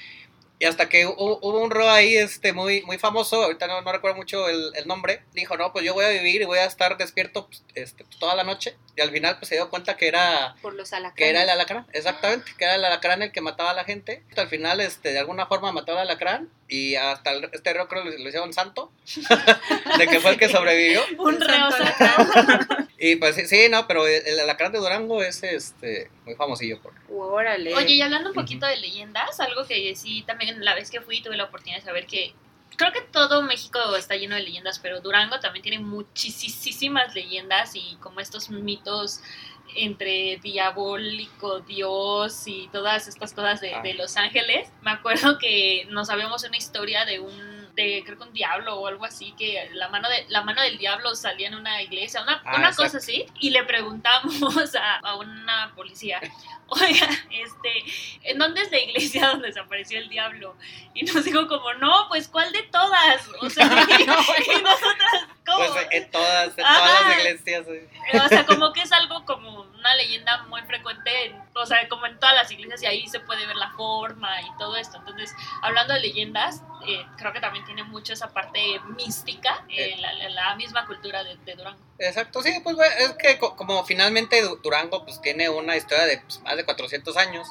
Y 0.59 0.65
hasta 0.65 0.89
que 0.89 1.06
hubo, 1.06 1.38
hubo 1.42 1.59
un 1.62 1.69
reo 1.69 1.88
ahí 1.89 2.18
este, 2.18 2.51
muy, 2.51 2.81
muy 2.81 2.98
famoso, 2.98 3.44
ahorita 3.44 3.68
no, 3.68 3.80
no 3.81 3.92
recuerdo 3.92 4.18
mucho 4.18 4.50
el, 4.50 4.71
el 4.75 4.88
nombre, 4.88 5.21
dijo, 5.33 5.56
no, 5.56 5.71
pues 5.71 5.86
yo 5.86 5.94
voy 5.94 6.06
a 6.06 6.09
vivir 6.09 6.42
y 6.42 6.45
voy 6.45 6.57
a 6.57 6.65
estar 6.65 6.98
despierto 6.98 7.45
pues, 7.48 7.63
este, 7.75 8.04
toda 8.19 8.33
la 8.33 8.44
noche. 8.44 8.75
Y 8.95 9.01
al 9.01 9.12
final 9.12 9.38
pues 9.38 9.50
se 9.50 9.56
dio 9.56 9.69
cuenta 9.69 9.95
que 9.98 10.07
era, 10.07 10.56
Por 10.63 10.74
los 10.74 10.89
que 11.15 11.30
era 11.30 11.44
el 11.44 11.50
alacrán, 11.51 11.86
exactamente, 11.94 12.51
que 12.57 12.63
era 12.65 12.74
el 12.75 12.83
alacrán 12.86 13.21
el 13.21 13.31
que 13.31 13.42
mataba 13.42 13.69
a 13.69 13.74
la 13.75 13.83
gente. 13.83 14.24
Al 14.36 14.48
final, 14.48 14.80
este, 14.81 15.12
de 15.13 15.19
alguna 15.19 15.45
forma 15.45 15.71
mató 15.71 15.92
al 15.92 16.00
alacrán 16.00 16.50
y 16.68 16.95
hasta 16.95 17.31
el- 17.33 17.50
este 17.54 17.74
reo 17.74 17.88
creo 17.88 18.04
lo, 18.06 18.09
lo 18.09 18.27
hicieron 18.27 18.51
santo, 18.51 18.92
de 20.00 20.07
que 20.07 20.19
fue 20.19 20.31
el 20.31 20.38
que 20.39 20.50
sobrevivió. 20.50 21.01
Un 21.19 21.39
reo 21.39 21.69
santo. 21.71 22.86
Y 22.99 23.17
pues 23.17 23.35
sí, 23.35 23.45
sí, 23.47 23.67
no, 23.69 23.85
pero 23.88 24.07
el, 24.07 24.25
el 24.25 24.39
alacrán 24.39 24.71
de 24.71 24.79
Durango 24.79 25.21
es 25.21 25.44
este, 25.44 26.09
muy 26.25 26.35
famosillo. 26.35 26.81
Por... 26.81 26.94
Órale. 27.09 27.73
Oye, 27.75 27.94
y 27.95 28.01
hablando 28.01 28.29
un 28.29 28.35
poquito 28.35 28.65
de 28.65 28.77
leyendas, 28.77 29.39
algo 29.39 29.65
que 29.67 29.95
sí 29.95 30.23
también 30.25 30.63
la 30.65 30.73
vez 30.73 30.89
que 30.89 31.01
fui 31.01 31.21
tuve 31.21 31.38
la 31.38 31.44
oportunidad 31.45 31.77
de 31.79 31.85
saber 31.85 32.07
que 32.07 32.33
creo 32.75 32.91
que 32.91 33.01
todo 33.01 33.44
México 33.44 33.79
está 33.95 34.15
lleno 34.15 34.35
de 34.35 34.41
leyendas, 34.41 34.79
pero 34.79 35.01
Durango 35.01 35.39
también 35.39 35.63
tiene 35.63 35.80
muchísimas 35.80 37.13
leyendas 37.13 37.75
y 37.75 37.97
como 38.01 38.19
estos 38.19 38.49
mitos 38.49 39.21
entre 39.75 40.37
diabólico, 40.42 41.59
Dios 41.59 42.47
y 42.47 42.68
todas 42.71 43.07
estas 43.07 43.33
cosas 43.33 43.61
de, 43.61 43.75
Ah. 43.75 43.81
de 43.81 43.94
Los 43.94 44.18
Ángeles. 44.18 44.69
Me 44.81 44.92
acuerdo 44.92 45.37
que 45.37 45.85
nos 45.89 46.07
sabíamos 46.07 46.44
una 46.44 46.57
historia 46.57 47.06
de 47.06 47.19
un 47.19 47.56
de 47.77 48.03
creo 48.03 48.17
que 48.17 48.23
un 48.23 48.33
diablo 48.33 48.75
o 48.75 48.87
algo 48.87 49.05
así 49.05 49.31
que 49.37 49.69
la 49.73 49.87
mano 49.87 50.09
de 50.09 50.25
la 50.29 50.41
mano 50.41 50.61
del 50.61 50.77
diablo 50.77 51.15
salía 51.15 51.47
en 51.47 51.55
una 51.55 51.81
iglesia, 51.81 52.21
una, 52.23 52.41
Ah, 52.43 52.57
una 52.57 52.73
cosa 52.73 52.97
así 52.97 53.25
y 53.39 53.51
le 53.51 53.63
preguntamos 53.63 54.75
a, 54.75 54.95
a 54.97 55.15
una 55.15 55.71
policía, 55.75 56.19
"Oiga, 56.81 57.07
este, 57.31 57.83
¿en 58.30 58.38
dónde 58.38 58.62
es 58.62 58.71
la 58.71 58.80
iglesia 58.80 59.28
donde 59.30 59.47
desapareció 59.47 60.00
el 60.00 60.09
diablo?" 60.09 60.56
Y 60.94 61.04
nos 61.04 61.24
dijo 61.24 61.47
como, 61.47 61.74
"No, 61.76 62.07
pues 62.09 62.28
¿cuál 62.28 62.52
de 62.52 62.64
todas?" 62.64 63.28
O 63.42 63.50
sea, 63.50 63.66
y, 64.00 64.04
y 64.04 64.06
nosotras 64.62 65.28
como 65.45 65.57
Pues 65.59 65.88
en 65.92 66.12
todas, 66.12 66.57
en 66.57 66.66
Ajá. 66.66 66.78
todas 66.80 67.07
las 67.07 67.18
iglesias. 67.19 67.66
o 68.26 68.28
sea, 68.28 68.45
como 68.45 68.74
que 68.74 68.81
es 68.81 68.92
algo 68.92 69.24
como 69.26 69.62
una 69.62 69.95
leyenda 69.95 70.44
muy 70.44 70.62
frecuente, 70.64 71.28
en- 71.28 71.42
o 71.56 71.66
sea, 71.66 71.88
como 71.88 72.06
en 72.06 72.19
todas 72.19 72.36
las 72.36 72.52
iglesias 72.52 72.81
y 72.83 72.86
ahí 72.86 73.07
se 73.07 73.21
puede 73.21 73.45
ver 73.45 73.56
la 73.56 73.71
forma 73.71 74.42
y 74.42 74.57
todo 74.59 74.76
esto. 74.76 74.97
Entonces, 74.97 75.33
hablando 75.62 75.94
de 75.94 76.02
leyendas, 76.02 76.64
eh, 76.86 77.06
creo 77.18 77.31
que 77.31 77.40
también 77.40 77.64
tiene 77.66 77.83
mucho 77.83 78.12
esa 78.12 78.33
parte 78.33 78.59
mística, 78.97 79.64
eh, 79.69 79.94
Eh. 79.94 79.97
la, 80.02 80.12
la- 80.14 80.30
la 80.30 80.56
misma 80.56 80.86
cultura 80.86 81.24
de, 81.24 81.38
de 81.38 81.56
Durango. 81.56 81.86
Exacto, 81.99 82.44
sí, 82.44 82.51
pues 82.63 82.77
es 82.99 83.13
que 83.13 83.39
co- 83.39 83.56
como 83.56 83.83
finalmente 83.83 84.42
Du- 84.44 84.57
Durango 84.57 85.04
pues 85.04 85.19
tiene 85.21 85.49
una 85.49 85.75
historia 85.75 86.06
de 86.06 86.19
pues, 86.19 86.39
más 86.42 86.56
de 86.56 86.63
400 86.63 87.18
años 87.18 87.47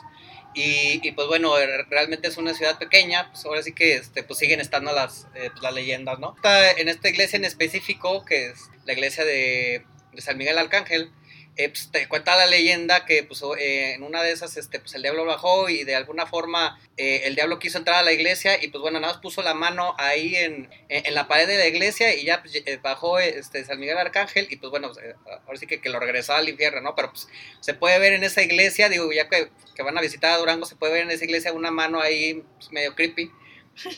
y, 0.55 1.01
y, 1.07 1.13
pues 1.13 1.27
bueno, 1.29 1.55
re- 1.57 1.85
realmente 1.91 2.29
es 2.29 2.37
una 2.39 2.55
ciudad 2.55 2.79
pequeña, 2.79 3.29
pues 3.31 3.45
ahora 3.45 3.63
sí 3.63 3.73
que 3.75 3.95
este, 3.97 4.23
pues 4.23 4.39
siguen 4.39 4.61
estando 4.61 4.93
las, 4.93 5.27
eh, 5.35 5.51
pues, 5.51 5.63
las 5.63 5.75
leyendas, 5.75 6.19
¿no? 6.19 6.35
En 6.79 6.89
esta 6.89 7.09
iglesia 7.09 7.37
en 7.37 7.45
específico, 7.45 8.25
que 8.25 8.47
es 8.51 8.61
la 8.85 8.93
iglesia 8.95 9.25
de 9.25 9.85
San 10.19 10.39
Miguel 10.39 10.57
Arcángel, 10.59 11.11
eh, 11.59 11.71
pues, 11.71 11.91
te 11.91 12.07
cuenta 12.07 12.37
la 12.37 12.45
leyenda 12.45 13.07
que 13.07 13.23
pues, 13.23 13.43
eh, 13.59 13.95
en 13.95 14.03
una 14.03 14.23
de 14.23 14.31
esas 14.31 14.57
este, 14.59 14.79
pues, 14.79 14.95
el 14.95 15.03
diablo 15.03 15.25
bajó 15.25 15.71
y 15.71 15.85
de 15.85 15.95
alguna 15.95 16.27
forma 16.27 16.79
eh, 16.99 17.23
el 17.25 17.35
diablo 17.35 17.59
quiso 17.59 17.79
entrar 17.79 17.97
a 17.97 18.03
la 18.03 18.13
iglesia 18.13 18.63
y 18.63 18.69
pues 18.69 18.83
bueno, 18.83 19.01
nada 19.01 19.15
más 19.15 19.23
puso 19.23 19.43
la 19.43 19.55
mano 19.55 19.95
ahí 19.97 20.37
en, 20.37 20.69
en, 20.91 21.15
la 21.15 21.29
pared 21.29 21.47
de 21.47 21.57
la 21.57 21.67
iglesia 21.67 22.15
y 22.15 22.25
ya 22.25 22.43
pues, 22.43 22.63
bajó 22.83 23.19
este, 23.19 23.65
San 23.65 23.81
Miguel 23.81 23.97
Arcángel 23.97 24.49
y 24.51 24.57
pues 24.57 24.71
bueno, 24.71 24.93
ahora 25.47 25.59
sí 25.59 25.67
que, 25.67 25.81
que 25.81 25.89
lo 25.89 25.99
regresó 25.99 26.35
al 26.35 26.49
infierno, 26.49 26.83
¿no? 26.83 26.95
Pero 26.95 27.11
pues 27.11 27.27
se 27.61 27.73
puede 27.73 27.99
ver 27.99 28.13
en 28.13 28.25
esa 28.25 28.43
iglesia, 28.43 28.91
digo, 28.91 29.11
ya 29.11 29.31
que, 29.31 29.49
que 29.75 29.83
van 29.83 29.97
a 29.97 30.03
visitar 30.03 30.33
a 30.33 30.39
Durango, 30.39 30.67
se 30.67 30.77
puede 30.77 30.93
ver 30.93 31.03
en 31.05 31.11
esa 31.11 31.25
iglesia 31.25 31.55
una 31.55 31.71
mano 31.71 32.03
ahí 32.03 32.45
pues, 32.59 32.71
medio 32.71 32.95
creepy. 32.95 33.31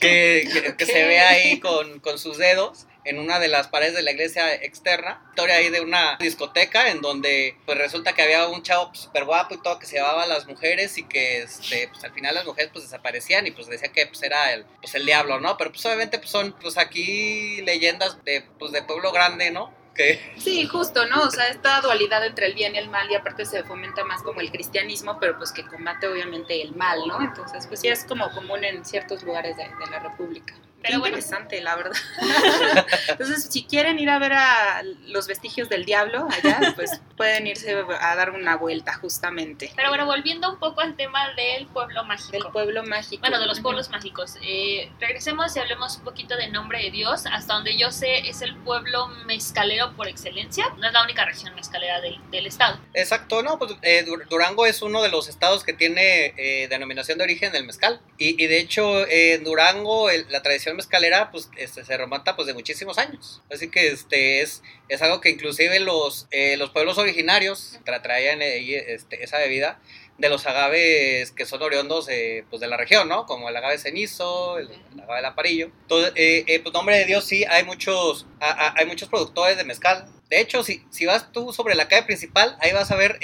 Que, 0.00 0.74
que, 0.76 0.86
se 0.86 1.04
ve 1.04 1.20
ahí 1.20 1.60
con, 1.60 2.00
con 2.00 2.18
sus 2.18 2.36
dedos 2.36 2.87
en 3.08 3.18
una 3.18 3.38
de 3.38 3.48
las 3.48 3.68
paredes 3.68 3.94
de 3.94 4.02
la 4.02 4.12
iglesia 4.12 4.54
externa. 4.54 5.22
Historia 5.30 5.56
ahí 5.56 5.70
de 5.70 5.80
una 5.80 6.16
discoteca 6.18 6.90
en 6.90 7.00
donde 7.00 7.56
pues 7.64 7.78
resulta 7.78 8.12
que 8.12 8.22
había 8.22 8.46
un 8.48 8.62
chavo 8.62 8.94
súper 8.94 9.24
guapo 9.24 9.54
y 9.54 9.62
todo 9.62 9.78
que 9.78 9.86
se 9.86 9.96
llevaba 9.96 10.24
a 10.24 10.26
las 10.26 10.46
mujeres 10.46 10.98
y 10.98 11.04
que 11.04 11.42
este, 11.42 11.88
pues 11.88 12.04
al 12.04 12.12
final 12.12 12.34
las 12.34 12.44
mujeres 12.44 12.70
pues 12.72 12.84
desaparecían 12.84 13.46
y 13.46 13.50
pues 13.50 13.66
decía 13.66 13.90
que 13.90 14.06
pues 14.06 14.22
era 14.22 14.52
el, 14.52 14.64
pues 14.80 14.94
el 14.94 15.06
diablo, 15.06 15.40
¿no? 15.40 15.56
Pero 15.56 15.70
pues 15.70 15.84
obviamente 15.86 16.18
pues 16.18 16.30
son 16.30 16.52
pues 16.60 16.76
aquí 16.76 17.62
leyendas 17.62 18.22
de, 18.24 18.42
pues, 18.58 18.72
de 18.72 18.82
pueblo 18.82 19.10
grande, 19.10 19.50
¿no? 19.50 19.76
Sí, 20.38 20.66
justo, 20.66 21.06
¿no? 21.06 21.22
O 21.22 21.30
sea, 21.30 21.48
esta 21.48 21.80
dualidad 21.80 22.24
entre 22.24 22.46
el 22.46 22.54
bien 22.54 22.74
y 22.74 22.78
el 22.78 22.88
mal 22.88 23.10
y 23.10 23.14
aparte 23.14 23.44
se 23.44 23.64
fomenta 23.64 24.04
más 24.04 24.22
como 24.22 24.40
el 24.40 24.50
cristianismo, 24.50 25.18
pero 25.18 25.36
pues 25.36 25.52
que 25.52 25.66
combate 25.66 26.06
obviamente 26.06 26.62
el 26.62 26.74
mal, 26.74 27.00
¿no? 27.06 27.20
Entonces, 27.20 27.66
pues 27.66 27.80
sí 27.80 27.88
es 27.88 28.04
como 28.04 28.30
común 28.30 28.64
en 28.64 28.84
ciertos 28.84 29.22
lugares 29.22 29.56
de 29.56 29.90
la 29.90 29.98
República. 29.98 30.54
Pero 30.82 30.98
interesante, 30.98 31.60
la 31.60 31.76
verdad. 31.76 31.96
Entonces, 33.08 33.48
si 33.50 33.64
quieren 33.64 33.98
ir 33.98 34.10
a 34.10 34.18
ver 34.18 34.32
a 34.32 34.82
los 35.06 35.26
vestigios 35.26 35.68
del 35.68 35.84
diablo 35.84 36.28
allá, 36.30 36.72
pues 36.76 37.00
pueden 37.16 37.46
irse 37.46 37.76
a 38.00 38.14
dar 38.14 38.30
una 38.30 38.56
vuelta 38.56 38.94
justamente. 38.94 39.72
Pero 39.74 39.88
bueno, 39.88 40.06
volviendo 40.06 40.50
un 40.50 40.58
poco 40.58 40.80
al 40.80 40.96
tema 40.96 41.34
del 41.34 41.66
pueblo 41.66 42.04
mágico. 42.04 42.32
Del 42.32 42.52
pueblo 42.52 42.84
mágico. 42.84 43.20
Bueno, 43.20 43.40
de 43.40 43.46
los 43.46 43.60
pueblos 43.60 43.90
mágicos. 43.90 44.36
Eh, 44.42 44.90
regresemos 45.00 45.56
y 45.56 45.60
hablemos 45.60 45.96
un 45.96 46.04
poquito 46.04 46.36
de 46.36 46.48
nombre 46.48 46.80
de 46.80 46.90
Dios. 46.90 47.26
Hasta 47.26 47.54
donde 47.54 47.76
yo 47.76 47.90
sé, 47.90 48.28
es 48.28 48.42
el 48.42 48.56
pueblo 48.56 49.08
mezcalero 49.26 49.94
por 49.96 50.06
excelencia. 50.06 50.66
No 50.78 50.86
es 50.86 50.92
la 50.92 51.02
única 51.02 51.24
región 51.24 51.54
mezcalera 51.56 52.00
del, 52.00 52.18
del 52.30 52.46
estado. 52.46 52.78
Exacto, 52.94 53.42
no, 53.42 53.58
pues 53.58 53.72
eh, 53.82 54.04
Durango 54.30 54.64
es 54.64 54.80
uno 54.82 55.02
de 55.02 55.08
los 55.08 55.28
estados 55.28 55.64
que 55.64 55.72
tiene 55.72 56.34
eh, 56.36 56.68
denominación 56.68 57.18
de 57.18 57.24
origen 57.24 57.52
del 57.52 57.64
mezcal. 57.64 58.00
Y, 58.16 58.42
y 58.42 58.46
de 58.46 58.60
hecho, 58.60 59.06
en 59.08 59.42
Durango, 59.42 60.08
la 60.28 60.42
tradición 60.42 60.67
mezcalera 60.74 61.30
pues 61.30 61.50
este, 61.56 61.84
se 61.84 61.96
remonta 61.96 62.36
pues 62.36 62.46
de 62.46 62.54
muchísimos 62.54 62.98
años. 62.98 63.42
Así 63.50 63.70
que 63.70 63.88
este 63.88 64.42
es, 64.42 64.62
es 64.88 65.02
algo 65.02 65.20
que 65.20 65.30
inclusive 65.30 65.80
los, 65.80 66.26
eh, 66.30 66.56
los 66.56 66.70
pueblos 66.70 66.98
originarios 66.98 67.78
traían 68.02 68.40
este, 68.42 69.22
esa 69.22 69.38
bebida 69.38 69.80
de 70.18 70.28
los 70.28 70.46
agaves 70.46 71.30
que 71.30 71.46
son 71.46 71.62
oriundos 71.62 72.08
pues 72.50 72.60
de 72.60 72.66
la 72.66 72.76
región, 72.76 73.08
¿no? 73.08 73.24
Como 73.26 73.48
el 73.48 73.56
agave 73.56 73.78
cenizo, 73.78 74.58
el, 74.58 74.68
agave 75.00 75.22
lamparillo. 75.22 75.70
Entonces, 75.82 76.12
eh, 76.16 76.44
eh, 76.46 76.60
pues 76.60 76.72
nombre 76.74 76.96
de 76.96 77.04
Dios 77.04 77.24
sí, 77.24 77.44
hay 77.44 77.64
muchos, 77.64 78.26
hay 78.40 78.86
muchos 78.86 79.08
productores 79.08 79.56
de 79.56 79.64
mezcal. 79.64 80.08
De 80.28 80.40
hecho, 80.40 80.62
si, 80.64 80.84
si 80.90 81.06
vas 81.06 81.30
tú 81.32 81.52
sobre 81.52 81.74
la 81.76 81.88
calle 81.88 82.02
principal, 82.02 82.56
ahí 82.60 82.72
vas 82.72 82.90
a 82.90 82.96
ver 82.96 83.18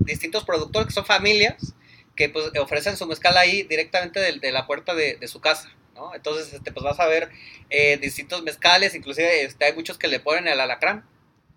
distintos 0.00 0.44
productores 0.44 0.88
que 0.88 0.94
son 0.94 1.06
familias 1.06 1.74
que 2.16 2.30
pues 2.30 2.46
ofrecen 2.58 2.96
su 2.96 3.06
mezcal 3.06 3.36
ahí 3.36 3.62
directamente 3.62 4.18
de, 4.18 4.38
de 4.40 4.52
la 4.52 4.66
puerta 4.66 4.94
de, 4.94 5.16
de 5.16 5.28
su 5.28 5.40
casa. 5.40 5.70
Entonces, 6.14 6.52
este, 6.52 6.72
pues 6.72 6.84
vas 6.84 7.00
a 7.00 7.06
ver 7.06 7.30
eh, 7.70 7.96
distintos 7.98 8.42
mezcales, 8.42 8.94
inclusive 8.94 9.42
este, 9.42 9.64
hay 9.64 9.72
muchos 9.72 9.98
que 9.98 10.08
le 10.08 10.20
ponen 10.20 10.48
el 10.48 10.60
alacrán, 10.60 11.04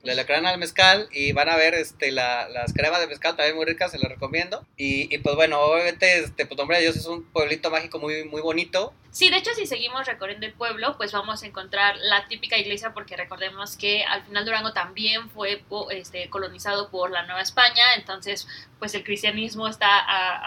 el 0.04 0.12
alacrán 0.12 0.46
al 0.46 0.58
mezcal 0.58 1.10
y 1.12 1.34
van 1.34 1.50
a 1.50 1.58
ver 1.58 1.74
este, 1.74 2.12
las 2.12 2.74
cremas 2.74 3.02
de 3.02 3.08
mezcal 3.08 3.36
también 3.36 3.56
muy 3.56 3.66
ricas, 3.66 3.92
se 3.92 4.00
las 4.00 4.10
recomiendo. 4.10 4.66
Y, 4.78 5.18
pues 5.20 5.36
bueno, 5.36 5.60
obviamente, 5.60 6.20
este, 6.20 6.46
pues 6.46 6.58
Nombre 6.58 6.78
de 6.78 6.84
Dios 6.84 6.96
es 6.96 7.06
un 7.06 7.24
pueblito 7.24 7.70
mágico 7.70 8.00
muy, 8.00 8.24
muy 8.24 8.42
bonito. 8.42 8.94
Sí, 9.12 9.30
de 9.32 9.38
hecho, 9.38 9.52
si 9.56 9.66
seguimos 9.66 10.06
recorriendo 10.06 10.46
el 10.46 10.54
pueblo, 10.54 10.96
pues 10.96 11.12
vamos 11.12 11.42
a 11.42 11.48
encontrar 11.48 11.98
la 11.98 12.28
típica 12.28 12.58
iglesia, 12.58 12.94
porque 12.94 13.18
recordemos 13.18 13.76
que 13.76 14.04
al 14.04 14.24
final 14.24 14.46
Durango 14.46 14.72
también 14.72 15.30
fue 15.32 15.64
este, 15.90 16.30
colonizado 16.30 16.90
por 16.92 17.10
la 17.10 17.24
Nueva 17.24 17.42
España, 17.42 17.96
entonces, 17.96 18.48
pues 18.78 18.94
el 18.94 19.04
cristianismo 19.04 19.68
está 19.68 19.88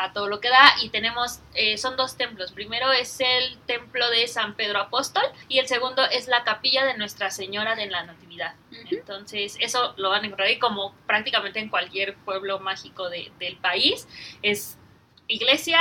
a, 0.05 0.13
todo 0.13 0.29
lo 0.29 0.41
que 0.41 0.49
da. 0.49 0.75
Y 0.81 0.91
tenemos, 0.91 1.41
eh, 1.55 1.77
son 1.77 1.97
dos 1.97 2.17
templos. 2.17 2.53
Primero 2.53 2.93
es 2.93 3.19
el 3.21 3.59
templo 3.67 4.09
de 4.11 4.29
San 4.29 4.55
Pedro 4.55 4.79
Apóstol 4.79 5.25
y 5.49 5.59
el 5.59 5.67
segundo 5.67 6.05
es 6.05 6.29
la 6.29 6.45
capilla 6.45 6.85
de 6.87 6.97
Nuestra 6.97 7.31
Señora 7.31 7.75
de 7.75 7.87
la 7.87 8.05
Natividad. 8.05 8.55
Entonces, 8.91 9.57
eso 9.59 9.95
lo 9.97 10.11
van 10.11 10.23
a 10.23 10.27
encontrar 10.27 10.49
ahí 10.49 10.59
como 10.59 10.95
prácticamente 11.07 11.59
en 11.59 11.69
cualquier 11.69 12.15
pueblo 12.19 12.61
mágico 12.61 13.11
de, 13.11 13.33
del 13.41 13.57
país. 13.57 14.07
Es 14.43 14.79
iglesia 15.27 15.79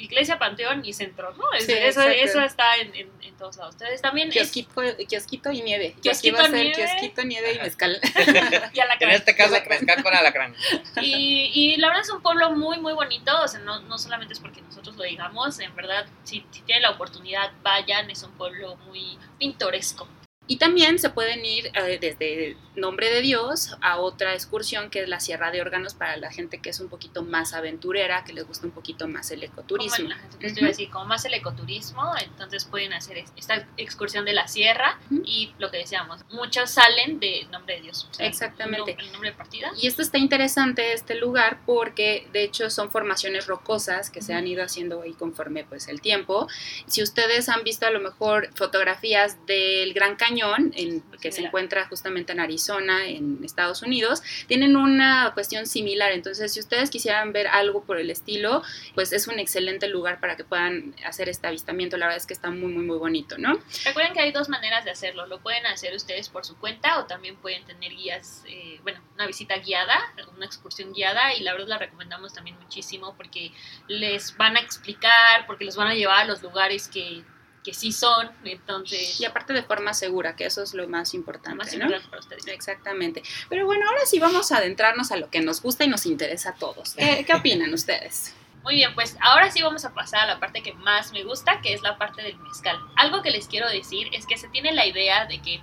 iglesia, 0.00 0.38
panteón 0.38 0.84
y 0.84 0.92
centro, 0.92 1.34
¿no? 1.36 1.52
eso, 1.52 2.02
eso, 2.02 2.40
está 2.40 2.76
en, 2.76 2.94
en, 2.94 3.36
todos 3.38 3.56
lados. 3.56 3.74
Entonces 3.74 4.02
también 4.02 4.30
kiosquito, 4.30 4.82
kiosquito 5.08 5.50
y 5.50 5.62
nieve. 5.62 5.94
Kiosquito, 6.02 6.36
va 6.36 6.44
a 6.44 6.50
ser 6.50 6.72
kiosquito, 6.72 7.22
nieve 7.24 7.54
y 7.54 7.58
mezcal. 7.58 7.98
y 8.74 8.80
alacrán. 8.80 9.10
En 9.10 9.16
este 9.16 9.34
caso, 9.34 9.52
mezcal 9.68 10.02
con 10.02 10.14
alacrán. 10.14 10.54
Y, 11.00 11.50
y 11.54 11.76
la 11.76 11.88
verdad 11.88 12.02
es 12.02 12.10
un 12.10 12.22
pueblo 12.22 12.50
muy, 12.50 12.78
muy 12.78 12.92
bonito, 12.92 13.32
o 13.42 13.48
sea, 13.48 13.60
no, 13.60 13.80
no 13.80 13.98
solamente 13.98 14.34
es 14.34 14.40
porque 14.40 14.60
nosotros 14.62 14.96
lo 14.96 15.04
digamos, 15.04 15.58
en 15.60 15.74
verdad, 15.74 16.06
si, 16.24 16.44
si 16.50 16.60
tienen 16.62 16.82
la 16.82 16.90
oportunidad, 16.90 17.50
vayan, 17.62 18.10
es 18.10 18.22
un 18.22 18.32
pueblo 18.32 18.76
muy 18.86 19.18
pintoresco. 19.38 20.06
Y 20.50 20.56
también 20.56 20.98
se 20.98 21.10
pueden 21.10 21.44
ir 21.44 21.70
eh, 21.74 21.98
desde 22.00 22.56
Nombre 22.74 23.08
de 23.08 23.20
Dios 23.20 23.76
a 23.82 23.98
otra 23.98 24.34
excursión 24.34 24.90
que 24.90 25.02
es 25.02 25.08
la 25.08 25.20
Sierra 25.20 25.52
de 25.52 25.60
Órganos 25.60 25.94
para 25.94 26.16
la 26.16 26.32
gente 26.32 26.60
que 26.60 26.70
es 26.70 26.80
un 26.80 26.88
poquito 26.88 27.22
más 27.22 27.52
aventurera, 27.52 28.24
que 28.24 28.32
les 28.32 28.44
gusta 28.48 28.66
un 28.66 28.72
poquito 28.72 29.06
más 29.06 29.30
el 29.30 29.44
ecoturismo. 29.44 30.08
Como, 30.08 30.66
decir, 30.66 30.90
como 30.90 31.04
más 31.04 31.24
el 31.24 31.34
ecoturismo, 31.34 32.02
entonces 32.20 32.64
pueden 32.64 32.92
hacer 32.92 33.22
esta 33.36 33.68
excursión 33.76 34.24
de 34.24 34.32
la 34.32 34.48
sierra 34.48 34.98
y 35.24 35.52
lo 35.58 35.70
que 35.70 35.78
decíamos, 35.78 36.22
muchos 36.32 36.70
salen 36.70 37.20
de 37.20 37.46
Nombre 37.52 37.76
de 37.76 37.82
Dios. 37.82 38.08
Exactamente. 38.18 38.96
El, 38.98 39.12
nombre 39.12 39.30
de 39.30 39.36
partida. 39.36 39.70
Y 39.80 39.86
esto 39.86 40.02
está 40.02 40.18
interesante, 40.18 40.94
este 40.94 41.14
lugar, 41.14 41.60
porque 41.64 42.26
de 42.32 42.42
hecho 42.42 42.70
son 42.70 42.90
formaciones 42.90 43.46
rocosas 43.46 44.10
que 44.10 44.20
se 44.20 44.34
han 44.34 44.48
ido 44.48 44.64
haciendo 44.64 45.02
ahí 45.02 45.12
conforme 45.12 45.62
pues 45.62 45.86
el 45.86 46.00
tiempo. 46.00 46.48
Si 46.86 47.04
ustedes 47.04 47.48
han 47.48 47.62
visto 47.62 47.86
a 47.86 47.90
lo 47.90 48.00
mejor 48.00 48.50
fotografías 48.56 49.46
del 49.46 49.92
Gran 49.92 50.16
Cañón, 50.16 50.39
en, 50.74 51.02
que 51.20 51.32
se 51.32 51.42
encuentra 51.42 51.86
justamente 51.88 52.32
en 52.32 52.40
Arizona, 52.40 53.06
en 53.06 53.44
Estados 53.44 53.82
Unidos, 53.82 54.22
tienen 54.46 54.76
una 54.76 55.32
cuestión 55.34 55.66
similar. 55.66 56.12
Entonces, 56.12 56.52
si 56.52 56.60
ustedes 56.60 56.90
quisieran 56.90 57.32
ver 57.32 57.46
algo 57.46 57.84
por 57.84 57.98
el 57.98 58.10
estilo, 58.10 58.62
pues 58.94 59.12
es 59.12 59.28
un 59.28 59.38
excelente 59.38 59.88
lugar 59.88 60.20
para 60.20 60.36
que 60.36 60.44
puedan 60.44 60.94
hacer 61.04 61.28
este 61.28 61.46
avistamiento. 61.46 61.96
La 61.96 62.06
verdad 62.06 62.18
es 62.18 62.26
que 62.26 62.34
está 62.34 62.50
muy, 62.50 62.72
muy, 62.72 62.84
muy 62.84 62.98
bonito, 62.98 63.38
¿no? 63.38 63.58
Recuerden 63.84 64.12
que 64.12 64.20
hay 64.20 64.32
dos 64.32 64.48
maneras 64.48 64.84
de 64.84 64.90
hacerlo. 64.90 65.26
Lo 65.26 65.40
pueden 65.40 65.66
hacer 65.66 65.94
ustedes 65.94 66.28
por 66.28 66.44
su 66.44 66.56
cuenta 66.58 66.98
o 66.98 67.06
también 67.06 67.36
pueden 67.36 67.64
tener 67.64 67.92
guías, 67.92 68.44
eh, 68.46 68.80
bueno, 68.82 69.00
una 69.14 69.26
visita 69.26 69.56
guiada, 69.58 69.98
una 70.36 70.46
excursión 70.46 70.92
guiada 70.92 71.34
y 71.34 71.42
la 71.42 71.52
verdad 71.52 71.68
la 71.68 71.78
recomendamos 71.78 72.32
también 72.32 72.58
muchísimo 72.58 73.14
porque 73.16 73.52
les 73.88 74.36
van 74.36 74.56
a 74.56 74.60
explicar, 74.60 75.46
porque 75.46 75.64
los 75.64 75.76
van 75.76 75.88
a 75.88 75.94
llevar 75.94 76.22
a 76.22 76.24
los 76.24 76.42
lugares 76.42 76.88
que 76.88 77.22
que 77.70 77.74
sí 77.74 77.92
son, 77.92 78.28
entonces... 78.44 79.20
Y 79.20 79.24
aparte 79.24 79.52
de 79.52 79.62
forma 79.62 79.94
segura, 79.94 80.34
que 80.34 80.46
eso 80.46 80.62
es 80.62 80.74
lo 80.74 80.88
más 80.88 81.14
importante, 81.14 81.56
más 81.56 81.76
¿no? 81.76 81.86
para 82.08 82.18
ustedes. 82.18 82.44
Exactamente. 82.48 83.22
Pero 83.48 83.64
bueno, 83.64 83.86
ahora 83.88 84.04
sí 84.06 84.18
vamos 84.18 84.50
a 84.50 84.56
adentrarnos 84.56 85.12
a 85.12 85.16
lo 85.16 85.30
que 85.30 85.40
nos 85.40 85.62
gusta 85.62 85.84
y 85.84 85.88
nos 85.88 86.04
interesa 86.04 86.50
a 86.50 86.54
todos. 86.54 86.94
¿Qué, 86.94 87.24
qué 87.24 87.32
opinan 87.34 87.72
ustedes? 87.72 88.34
Muy 88.64 88.74
bien, 88.74 88.92
pues 88.94 89.16
ahora 89.20 89.52
sí 89.52 89.62
vamos 89.62 89.84
a 89.84 89.94
pasar 89.94 90.22
a 90.22 90.34
la 90.34 90.40
parte 90.40 90.62
que 90.62 90.74
más 90.74 91.12
me 91.12 91.22
gusta, 91.22 91.60
que 91.60 91.72
es 91.72 91.82
la 91.82 91.96
parte 91.96 92.22
del 92.22 92.36
mezcal. 92.38 92.76
Algo 92.96 93.22
que 93.22 93.30
les 93.30 93.46
quiero 93.46 93.68
decir 93.68 94.08
es 94.12 94.26
que 94.26 94.36
se 94.36 94.48
tiene 94.48 94.72
la 94.72 94.84
idea 94.84 95.26
de 95.26 95.40
que 95.40 95.62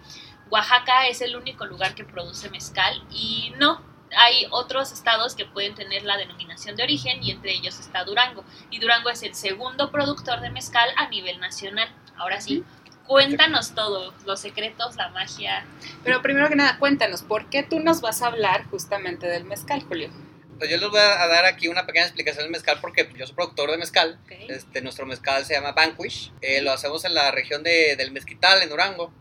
Oaxaca 0.49 1.07
es 1.07 1.19
el 1.21 1.35
único 1.35 1.65
lugar 1.65 1.93
que 1.93 2.05
produce 2.05 2.49
mezcal 2.49 3.03
y 3.11 3.53
no, 3.59 3.81
hay 4.15 4.47
otros 4.51 4.91
estados 4.91 5.35
que 5.35 5.45
pueden 5.45 5.75
tener 5.75 6.03
la 6.03 6.17
denominación 6.17 6.75
de 6.75 6.83
origen 6.83 7.23
y 7.23 7.31
entre 7.31 7.51
ellos 7.51 7.79
está 7.79 8.03
Durango. 8.03 8.43
Y 8.69 8.79
Durango 8.79 9.09
es 9.09 9.23
el 9.23 9.35
segundo 9.35 9.91
productor 9.91 10.41
de 10.41 10.49
mezcal 10.49 10.89
a 10.95 11.07
nivel 11.09 11.39
nacional. 11.39 11.89
Ahora 12.15 12.41
sí, 12.41 12.63
cuéntanos 13.05 13.73
todo, 13.73 14.13
los 14.25 14.39
secretos, 14.39 14.95
la 14.95 15.09
magia. 15.09 15.65
Pero 16.03 16.21
primero 16.21 16.49
que 16.49 16.55
nada, 16.55 16.77
cuéntanos, 16.77 17.23
¿por 17.23 17.49
qué 17.49 17.63
tú 17.63 17.79
nos 17.79 18.01
vas 18.01 18.21
a 18.21 18.27
hablar 18.27 18.65
justamente 18.69 19.27
del 19.27 19.43
mezcal, 19.43 19.83
Julio? 19.83 20.09
Pues 20.57 20.71
yo 20.71 20.77
les 20.77 20.89
voy 20.89 20.99
a 20.99 21.27
dar 21.27 21.45
aquí 21.45 21.67
una 21.67 21.85
pequeña 21.85 22.05
explicación 22.05 22.45
del 22.45 22.51
mezcal 22.51 22.79
porque 22.81 23.07
yo 23.15 23.27
soy 23.27 23.35
productor 23.35 23.69
de 23.69 23.77
mezcal. 23.77 24.19
Este, 24.49 24.81
nuestro 24.81 25.05
mezcal 25.05 25.45
se 25.45 25.53
llama 25.53 25.73
Vanquish. 25.73 26.31
Eh, 26.41 26.61
lo 26.61 26.71
hacemos 26.71 27.05
en 27.05 27.13
la 27.13 27.29
región 27.29 27.61
de, 27.61 27.95
del 27.95 28.11
Mezquital, 28.11 28.63
en 28.63 28.69
Durango. 28.69 29.13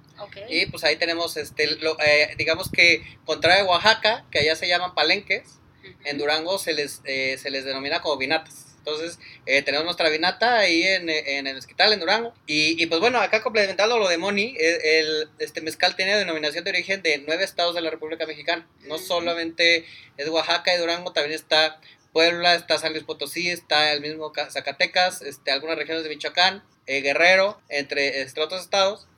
Y 0.49 0.67
pues 0.67 0.85
ahí 0.85 0.97
tenemos, 0.97 1.37
este, 1.37 1.65
eh, 1.65 2.35
digamos 2.37 2.71
que 2.71 3.03
contrario 3.25 3.65
a 3.65 3.69
Oaxaca, 3.69 4.25
que 4.31 4.39
allá 4.39 4.57
se 4.57 4.69
llaman 4.69 4.95
palenques, 4.95 5.59
en 6.05 6.19
Durango 6.19 6.59
se 6.59 6.73
les, 6.73 7.01
eh, 7.05 7.39
se 7.39 7.51
les 7.51 7.65
denomina 7.65 8.01
como 8.01 8.17
vinatas. 8.17 8.77
Entonces, 8.79 9.19
eh, 9.47 9.63
tenemos 9.63 9.85
nuestra 9.85 10.09
vinata 10.09 10.59
ahí 10.59 10.85
en, 10.85 11.11
en 11.11 11.49
el 11.49 11.57
hospital 11.57 11.93
en 11.93 11.99
Durango. 11.99 12.33
Y, 12.47 12.81
y, 12.81 12.87
pues 12.87 13.01
bueno, 13.01 13.21
acá 13.21 13.43
complementando 13.43 13.99
lo 13.99 14.09
de 14.09 14.17
Moni, 14.17 14.55
eh, 14.61 15.01
el, 15.01 15.29
este 15.41 15.61
mezcal 15.61 15.97
tiene 15.97 16.17
denominación 16.17 16.63
de 16.63 16.71
origen 16.71 17.03
de 17.03 17.19
nueve 17.27 17.43
estados 17.43 17.75
de 17.75 17.81
la 17.81 17.91
República 17.91 18.27
Mexicana. 18.27 18.69
No 18.83 18.99
solamente 18.99 19.85
es 20.17 20.29
Oaxaca 20.29 20.73
y 20.73 20.79
Durango, 20.79 21.13
también 21.13 21.35
está 21.35 21.81
Puebla, 22.13 22.55
está 22.55 22.79
San 22.79 22.93
Luis 22.93 23.03
Potosí, 23.03 23.51
está 23.51 23.93
el 23.93 24.01
mismo 24.01 24.33
Zacatecas, 24.51 25.21
este, 25.21 25.51
algunas 25.51 25.77
regiones 25.77 26.05
de 26.05 26.09
Michoacán, 26.09 26.63
eh, 26.87 27.01
Guerrero, 27.01 27.61
entre, 27.69 28.23
entre 28.23 28.43
otros 28.43 28.63
estados. 28.63 29.09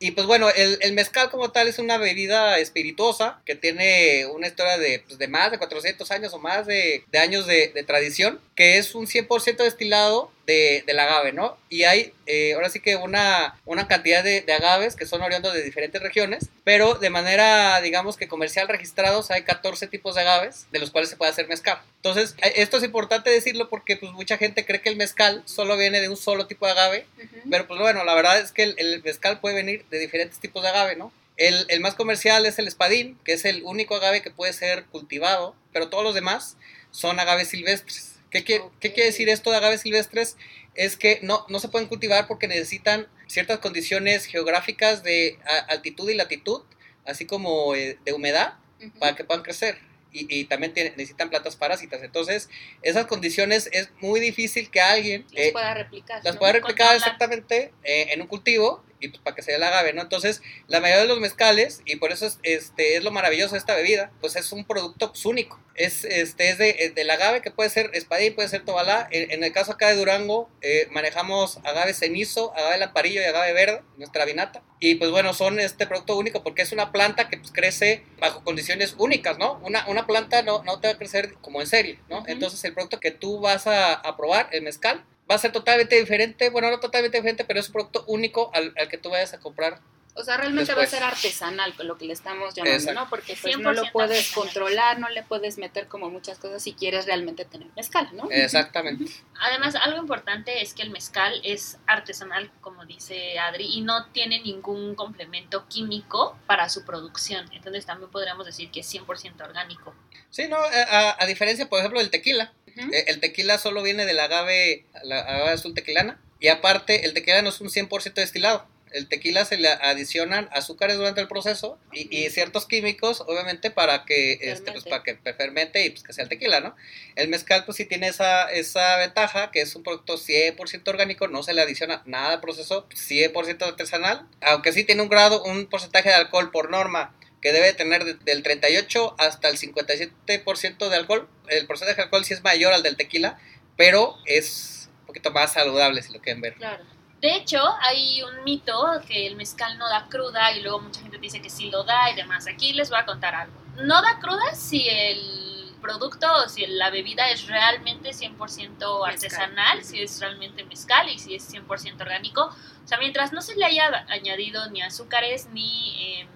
Y 0.00 0.12
pues 0.12 0.26
bueno, 0.26 0.48
el, 0.50 0.92
mezcal 0.92 1.30
como 1.30 1.50
tal 1.50 1.66
es 1.66 1.78
una 1.78 1.98
bebida 1.98 2.58
espirituosa 2.58 3.40
que 3.44 3.56
tiene 3.56 4.26
una 4.26 4.46
historia 4.46 4.78
de, 4.78 5.02
pues, 5.06 5.28
más 5.28 5.50
de 5.50 5.58
400 5.58 6.10
años 6.12 6.32
o 6.32 6.38
más 6.38 6.66
de, 6.66 7.04
de 7.10 7.18
años 7.18 7.46
de, 7.46 7.72
de, 7.74 7.82
tradición, 7.82 8.40
que 8.54 8.78
es 8.78 8.94
un 8.94 9.06
100% 9.06 9.56
destilado 9.56 10.30
de, 10.48 10.82
del 10.86 10.98
agave, 10.98 11.32
¿no? 11.32 11.58
Y 11.68 11.84
hay 11.84 12.14
eh, 12.24 12.54
ahora 12.54 12.70
sí 12.70 12.80
que 12.80 12.96
una, 12.96 13.60
una 13.66 13.86
cantidad 13.86 14.24
de, 14.24 14.40
de, 14.40 14.52
agaves 14.54 14.96
que 14.96 15.04
son 15.04 15.20
oriundos 15.20 15.52
de 15.52 15.62
diferentes 15.62 16.02
regiones, 16.02 16.48
pero 16.64 16.94
de 16.94 17.10
manera, 17.10 17.78
digamos 17.82 18.16
que 18.16 18.28
comercial 18.28 18.66
registrados 18.66 19.30
hay 19.30 19.42
14 19.42 19.88
tipos 19.88 20.14
de 20.14 20.22
agaves 20.22 20.66
de 20.72 20.78
los 20.78 20.90
cuales 20.90 21.10
se 21.10 21.16
puede 21.16 21.30
hacer 21.30 21.48
mezcal. 21.48 21.78
Entonces, 21.96 22.34
eh, 22.42 22.54
esto 22.56 22.78
es 22.78 22.84
importante 22.84 23.28
decirlo 23.28 23.68
porque 23.68 23.98
pues 23.98 24.10
mucha 24.12 24.38
gente 24.38 24.64
cree 24.64 24.80
que 24.80 24.88
el 24.88 24.96
mezcal 24.96 25.42
solo 25.44 25.76
viene 25.76 26.00
de 26.00 26.08
un 26.08 26.16
solo 26.16 26.46
tipo 26.46 26.64
de 26.64 26.72
agave, 26.72 27.06
uh 27.18 27.20
-huh. 27.20 27.42
pero 27.50 27.66
pues 27.66 27.78
bueno, 27.78 28.02
la 28.04 28.14
verdad 28.14 28.40
es 28.40 28.50
que 28.50 28.62
el, 28.62 28.74
el, 28.78 29.02
mezcal 29.02 29.40
puede 29.40 29.54
venir 29.54 29.84
de 29.90 29.98
diferentes 29.98 30.38
tipos 30.38 30.62
de 30.62 30.70
agave, 30.70 30.96
¿no? 30.96 31.12
El, 31.36 31.66
el, 31.68 31.80
más 31.80 31.94
comercial 31.94 32.46
es 32.46 32.58
el 32.58 32.66
espadín, 32.66 33.18
que 33.22 33.34
es 33.34 33.44
el 33.44 33.62
único 33.64 33.96
agave 33.96 34.22
que 34.22 34.30
puede 34.30 34.54
ser 34.54 34.86
cultivado, 34.86 35.54
pero 35.74 35.88
todos 35.90 36.02
los 36.02 36.14
demás 36.14 36.56
son 36.90 37.20
agaves 37.20 37.48
silvestres. 37.48 38.17
¿Qué, 38.30 38.44
qué, 38.44 38.58
okay. 38.60 38.70
¿Qué, 38.80 38.92
quiere 38.92 39.10
decir 39.10 39.28
esto 39.28 39.50
de 39.50 39.56
agaves 39.56 39.82
silvestres? 39.82 40.36
Es 40.74 40.96
que 40.96 41.20
no, 41.22 41.44
no 41.48 41.58
se 41.60 41.68
pueden 41.68 41.88
cultivar 41.88 42.26
porque 42.26 42.48
necesitan 42.48 43.08
ciertas 43.26 43.58
condiciones 43.58 44.24
geográficas 44.26 45.02
de 45.02 45.38
altitud 45.68 46.08
y 46.10 46.14
latitud, 46.14 46.62
así 47.04 47.26
como 47.26 47.74
eh, 47.74 47.98
de 48.04 48.12
humedad, 48.12 48.54
uh 48.80 48.84
-huh. 48.84 48.98
para 48.98 49.16
que 49.16 49.24
puedan 49.24 49.42
crecer. 49.42 49.78
Y, 50.10 50.26
y 50.34 50.44
también 50.44 50.72
tiene, 50.72 50.90
necesitan 50.90 51.28
plantas 51.28 51.56
parásitas. 51.56 52.02
Entonces, 52.02 52.48
esas 52.82 53.06
condiciones 53.06 53.68
es 53.72 53.90
muy 54.00 54.20
difícil 54.20 54.70
que 54.70 54.80
alguien 54.80 55.26
las 55.32 55.46
eh, 55.46 55.52
pueda 55.52 55.74
replicar. 55.74 56.24
Las 56.24 56.34
¿no? 56.34 56.38
pueda 56.40 56.52
replicar 56.52 56.96
exactamente 56.96 57.72
eh, 57.84 58.08
en 58.12 58.22
un 58.22 58.26
cultivo 58.26 58.82
y 59.00 59.08
pues 59.08 59.22
para 59.22 59.36
que 59.36 59.42
se 59.42 59.52
dé 59.52 59.56
el 59.56 59.62
agave, 59.62 59.92
¿no? 59.92 60.02
Entonces, 60.02 60.42
la 60.66 60.80
mayoría 60.80 61.02
de 61.02 61.08
los 61.08 61.20
mezcales, 61.20 61.82
y 61.84 61.96
por 61.96 62.12
eso 62.12 62.26
es, 62.26 62.38
este, 62.42 62.96
es 62.96 63.04
lo 63.04 63.10
maravilloso 63.10 63.54
de 63.54 63.58
esta 63.58 63.74
bebida, 63.74 64.10
pues 64.20 64.36
es 64.36 64.52
un 64.52 64.64
producto 64.64 65.10
pues, 65.10 65.24
único. 65.26 65.60
Es, 65.74 66.04
este, 66.04 66.50
es 66.50 66.58
de, 66.58 66.92
del 66.94 67.10
agave 67.10 67.40
que 67.40 67.52
puede 67.52 67.70
ser 67.70 67.90
espadín, 67.92 68.34
puede 68.34 68.48
ser 68.48 68.64
tobalá. 68.64 69.06
En, 69.12 69.30
en, 69.30 69.44
el 69.44 69.52
caso 69.52 69.72
acá 69.72 69.88
de 69.88 69.96
Durango, 69.96 70.50
eh, 70.60 70.88
manejamos 70.90 71.58
agave 71.64 71.94
cenizo, 71.94 72.52
agave 72.56 72.78
lamparillo 72.78 73.20
y 73.20 73.24
agave 73.24 73.52
verde, 73.52 73.82
nuestra 73.96 74.24
vinata. 74.24 74.62
Y 74.80 74.96
pues 74.96 75.10
bueno, 75.10 75.34
son 75.34 75.60
este 75.60 75.86
producto 75.86 76.16
único 76.16 76.42
porque 76.42 76.62
es 76.62 76.72
una 76.72 76.90
planta 76.90 77.28
que 77.28 77.38
pues, 77.38 77.52
crece 77.52 78.04
bajo 78.18 78.42
condiciones 78.42 78.96
únicas, 78.98 79.38
¿no? 79.38 79.60
Una, 79.64 79.86
una 79.86 80.06
planta 80.06 80.42
no, 80.42 80.62
no 80.64 80.80
te 80.80 80.88
va 80.88 80.94
a 80.94 80.98
crecer 80.98 81.34
como 81.40 81.60
en 81.60 81.66
serie, 81.68 82.00
¿no? 82.08 82.18
Uh 82.18 82.22
-huh. 82.22 82.28
Entonces, 82.28 82.62
el 82.64 82.74
producto 82.74 82.98
que 82.98 83.10
tú 83.12 83.40
vas 83.40 83.66
a, 83.66 83.94
a 83.94 84.16
probar, 84.16 84.48
el 84.52 84.62
mezcal, 84.62 85.04
va 85.30 85.34
a 85.34 85.38
ser 85.38 85.52
totalmente 85.52 85.96
diferente, 85.96 86.50
bueno, 86.50 86.70
no 86.70 86.80
totalmente 86.80 87.18
diferente, 87.18 87.44
pero 87.44 87.60
es 87.60 87.66
un 87.66 87.72
producto 87.72 88.04
único 88.06 88.50
al, 88.54 88.72
al 88.76 88.88
que 88.88 88.98
tú 88.98 89.10
vayas 89.10 89.34
a 89.34 89.40
comprar. 89.40 89.80
O 90.18 90.24
sea, 90.24 90.36
realmente 90.36 90.72
Después. 90.72 90.92
va 90.92 90.96
a 90.96 91.00
ser 91.00 91.02
artesanal, 91.04 91.72
lo 91.78 91.96
que 91.96 92.04
le 92.04 92.12
estamos 92.12 92.52
llamando, 92.52 92.76
Exacto. 92.76 93.00
¿no? 93.00 93.08
Porque 93.08 93.38
pues, 93.40 93.56
no 93.56 93.72
lo 93.72 93.84
puedes 93.92 94.18
artesanal. 94.18 94.34
controlar, 94.34 94.98
no 94.98 95.08
le 95.10 95.22
puedes 95.22 95.58
meter 95.58 95.86
como 95.86 96.10
muchas 96.10 96.38
cosas 96.38 96.60
si 96.60 96.72
quieres 96.72 97.06
realmente 97.06 97.44
tener 97.44 97.68
mezcal, 97.76 98.08
¿no? 98.14 98.28
Exactamente. 98.28 99.12
Además, 99.40 99.76
algo 99.76 99.98
importante 99.98 100.60
es 100.60 100.74
que 100.74 100.82
el 100.82 100.90
mezcal 100.90 101.40
es 101.44 101.78
artesanal, 101.86 102.50
como 102.60 102.84
dice 102.84 103.38
Adri, 103.38 103.66
y 103.66 103.80
no 103.82 104.06
tiene 104.06 104.40
ningún 104.40 104.96
complemento 104.96 105.68
químico 105.68 106.36
para 106.48 106.68
su 106.68 106.84
producción. 106.84 107.48
Entonces, 107.52 107.86
también 107.86 108.10
podríamos 108.10 108.44
decir 108.44 108.72
que 108.72 108.80
es 108.80 108.92
100% 108.92 109.40
orgánico. 109.40 109.94
Sí, 110.30 110.48
no, 110.48 110.56
a, 110.56 111.22
a, 111.22 111.26
diferencia, 111.26 111.68
por 111.68 111.78
ejemplo, 111.78 112.00
del 112.00 112.10
tequila. 112.10 112.52
Uh 112.66 112.70
-huh. 112.70 113.04
El 113.06 113.20
tequila 113.20 113.56
solo 113.56 113.84
viene 113.84 114.04
del 114.04 114.18
agave, 114.18 114.84
la 115.04 115.20
agave 115.20 115.50
azul 115.50 115.74
tequilana, 115.74 116.20
y 116.40 116.48
aparte, 116.48 117.04
el 117.04 117.14
tequila 117.14 117.42
no 117.42 117.48
es 117.48 117.60
un 117.60 117.68
100% 117.68 118.14
destilado 118.14 118.66
el 118.92 119.08
tequila 119.08 119.44
se 119.44 119.56
le 119.56 119.68
adicionan 119.68 120.48
azúcares 120.52 120.96
durante 120.96 121.20
el 121.20 121.28
proceso 121.28 121.78
y, 121.92 122.14
y 122.16 122.30
ciertos 122.30 122.66
químicos, 122.66 123.22
obviamente, 123.26 123.70
para 123.70 124.04
que, 124.04 124.38
este, 124.40 124.72
pues, 124.72 124.84
para 124.84 125.02
que 125.02 125.16
fermente 125.34 125.84
y 125.84 125.90
pues, 125.90 126.02
que 126.02 126.12
sea 126.12 126.24
el 126.24 126.28
tequila, 126.28 126.60
¿no? 126.60 126.74
El 127.16 127.28
mezcal, 127.28 127.64
pues 127.64 127.76
sí 127.76 127.84
tiene 127.84 128.08
esa, 128.08 128.50
esa 128.50 128.96
ventaja, 128.96 129.50
que 129.50 129.60
es 129.60 129.74
un 129.74 129.82
producto 129.82 130.16
100% 130.16 130.88
orgánico, 130.88 131.28
no 131.28 131.42
se 131.42 131.54
le 131.54 131.62
adiciona 131.62 132.02
nada 132.06 132.34
al 132.34 132.40
proceso, 132.40 132.88
100% 132.88 133.62
artesanal, 133.62 134.26
aunque 134.40 134.72
sí 134.72 134.84
tiene 134.84 135.02
un 135.02 135.08
grado, 135.08 135.42
un 135.44 135.66
porcentaje 135.66 136.08
de 136.08 136.14
alcohol 136.14 136.50
por 136.50 136.70
norma 136.70 137.14
que 137.40 137.52
debe 137.52 137.72
tener 137.72 138.18
del 138.18 138.42
38 138.42 139.14
hasta 139.18 139.48
el 139.48 139.58
57% 139.58 140.88
de 140.88 140.96
alcohol. 140.96 141.28
El 141.46 141.66
porcentaje 141.66 141.96
de 141.96 142.02
alcohol 142.02 142.24
sí 142.24 142.34
es 142.34 142.42
mayor 142.42 142.72
al 142.72 142.82
del 142.82 142.96
tequila, 142.96 143.38
pero 143.76 144.16
es 144.26 144.77
poquito 145.08 145.32
más 145.32 145.52
saludable 145.52 146.02
si 146.02 146.12
lo 146.12 146.20
quieren 146.20 146.40
ver. 146.40 146.54
Claro. 146.54 146.84
De 147.20 147.34
hecho, 147.34 147.60
hay 147.80 148.22
un 148.22 148.44
mito 148.44 148.86
que 149.08 149.26
el 149.26 149.34
mezcal 149.34 149.76
no 149.76 149.88
da 149.88 150.06
cruda 150.08 150.52
y 150.52 150.62
luego 150.62 150.80
mucha 150.80 151.00
gente 151.00 151.18
dice 151.18 151.42
que 151.42 151.50
sí 151.50 151.68
lo 151.68 151.82
da 151.82 152.10
y 152.12 152.14
demás. 152.14 152.46
Aquí 152.46 152.72
les 152.72 152.90
voy 152.90 153.00
a 153.00 153.06
contar 153.06 153.34
algo. 153.34 153.54
No 153.82 154.00
da 154.00 154.20
cruda 154.20 154.54
si 154.54 154.88
el 154.88 155.74
producto 155.80 156.26
o 156.44 156.48
si 156.48 156.64
la 156.66 156.90
bebida 156.90 157.28
es 157.30 157.46
realmente 157.46 158.10
100% 158.10 159.08
artesanal, 159.08 159.82
si 159.82 160.00
es 160.00 160.20
realmente 160.20 160.64
mezcal 160.64 161.08
y 161.08 161.18
si 161.18 161.34
es 161.34 161.52
100% 161.52 162.00
orgánico. 162.00 162.54
O 162.84 162.86
sea, 162.86 162.98
mientras 162.98 163.32
no 163.32 163.42
se 163.42 163.56
le 163.56 163.64
haya 163.64 164.06
añadido 164.08 164.70
ni 164.70 164.82
azúcares 164.82 165.48
ni 165.52 166.20
eh, 166.20 166.28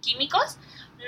químicos, 0.00 0.58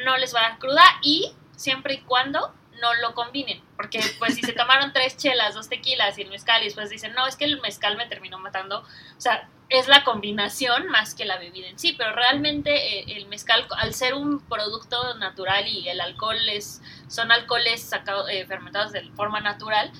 no 0.04 0.16
les 0.16 0.34
va 0.34 0.40
a 0.40 0.48
dar 0.50 0.58
cruda 0.58 0.82
y 1.02 1.32
siempre 1.54 1.94
y 1.94 2.00
cuando 2.00 2.52
no 2.80 2.94
lo 2.94 3.14
combinen, 3.14 3.62
porque 3.80 4.02
pues 4.18 4.34
si 4.34 4.42
se 4.42 4.52
tomaron 4.52 4.92
tres 4.92 5.16
chelas, 5.16 5.54
dos 5.54 5.70
tequilas 5.70 6.18
y 6.18 6.22
el 6.22 6.28
mezcal 6.28 6.60
y 6.60 6.66
después 6.66 6.90
dicen, 6.90 7.14
no, 7.14 7.26
es 7.26 7.36
que 7.36 7.46
el 7.46 7.62
mezcal 7.62 7.96
me 7.96 8.04
terminó 8.04 8.38
matando, 8.38 8.80
o 8.80 9.20
sea, 9.20 9.48
es 9.70 9.88
la 9.88 10.04
combinación 10.04 10.88
más 10.88 11.14
que 11.14 11.24
la 11.24 11.38
bebida 11.38 11.66
en 11.66 11.78
sí, 11.78 11.94
pero 11.96 12.12
realmente 12.12 12.98
eh, 12.98 13.04
el 13.16 13.26
mezcal, 13.28 13.66
al 13.78 13.94
ser 13.94 14.12
un 14.12 14.40
producto 14.40 15.14
natural 15.14 15.66
y 15.66 15.88
el 15.88 16.02
alcohol 16.02 16.36
es, 16.50 16.82
son 17.08 17.32
alcoholes 17.32 17.80
sacados, 17.80 18.28
eh, 18.28 18.44
fermentados 18.44 18.92
de 18.92 19.00
forma 19.12 19.40
natural, 19.40 19.90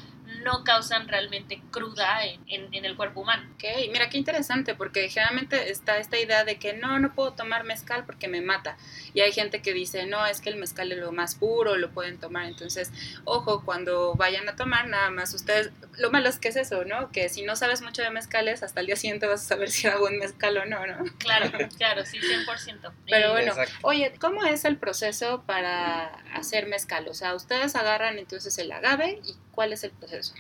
no 0.43 0.65
causan 0.65 1.09
realmente 1.09 1.63
cruda 1.71 2.25
en, 2.25 2.41
en, 2.49 2.75
en, 2.75 2.85
el 2.85 2.97
cuerpo 2.97 3.21
humano. 3.21 3.49
Ok, 3.55 3.65
mira 3.93 4.09
qué 4.09 4.19
interesante, 4.19 4.75
porque 4.75 5.09
generalmente 5.09 5.71
está 5.71 5.99
esta 5.99 6.19
idea 6.19 6.45
de 6.45 6.59
que 6.59 6.73
no, 6.73 6.99
no 6.99 7.15
puedo 7.15 7.33
tomar 7.33 7.65
mezcal 7.65 8.05
porque 8.05 8.29
me 8.29 8.41
mata. 8.41 8.77
Y 9.15 9.21
hay 9.21 9.33
gente 9.33 9.63
que 9.63 9.73
dice, 9.73 10.07
no, 10.07 10.27
es 10.27 10.41
que 10.41 10.51
el 10.51 10.57
mezcal 10.57 10.93
es 10.93 10.99
lo 10.99 11.13
más 11.13 11.35
puro, 11.35 11.77
lo 11.77 11.91
pueden 11.91 12.19
tomar. 12.19 12.47
Entonces, 12.47 12.91
ojo, 13.25 13.65
cuando 13.65 14.15
vayan 14.15 14.49
a 14.49 14.57
tomar, 14.57 14.89
nada 14.89 15.11
más 15.11 15.35
ustedes, 15.35 15.71
lo 15.99 16.11
malo 16.11 16.29
es 16.29 16.39
que 16.39 16.49
es 16.49 16.57
eso, 16.57 16.85
¿no? 16.85 17.11
Que 17.11 17.29
si 17.29 17.43
no 17.43 17.57
sabes 17.57 17.83
mucho 17.83 18.03
de 18.03 18.11
mezcales, 18.11 18.63
hasta 18.63 18.81
el 18.81 18.87
día 18.87 18.97
siguiente 18.97 19.27
vas 19.27 19.43
a 19.43 19.49
saber 19.49 19.71
si 19.71 19.87
era 19.87 19.99
buen 19.99 20.19
mezcal 20.19 20.57
o 20.57 20.65
no, 20.65 20.87
¿no? 20.87 21.05
Claro, 21.19 21.51
claro, 21.77 22.05
sí, 22.07 22.19
100%. 22.19 22.93
Pero 23.09 23.33
bueno, 23.33 23.53
Exacto. 23.53 23.75
oye, 23.83 24.13
¿cómo 24.21 24.45
es 24.45 24.65
el 24.65 24.77
proceso 24.79 25.43
para 25.47 26.07
hacer 26.35 26.67
mezcal? 26.67 27.09
O 27.09 27.15
sea, 27.15 27.35
ustedes 27.35 27.75
agarran 27.77 28.19
entonces 28.19 28.57
el 28.59 28.73
agave 28.73 29.21
y 29.25 29.37
¿cuál 29.61 29.75
es 29.75 29.85
el 29.85 29.91
proceso? 29.91 30.33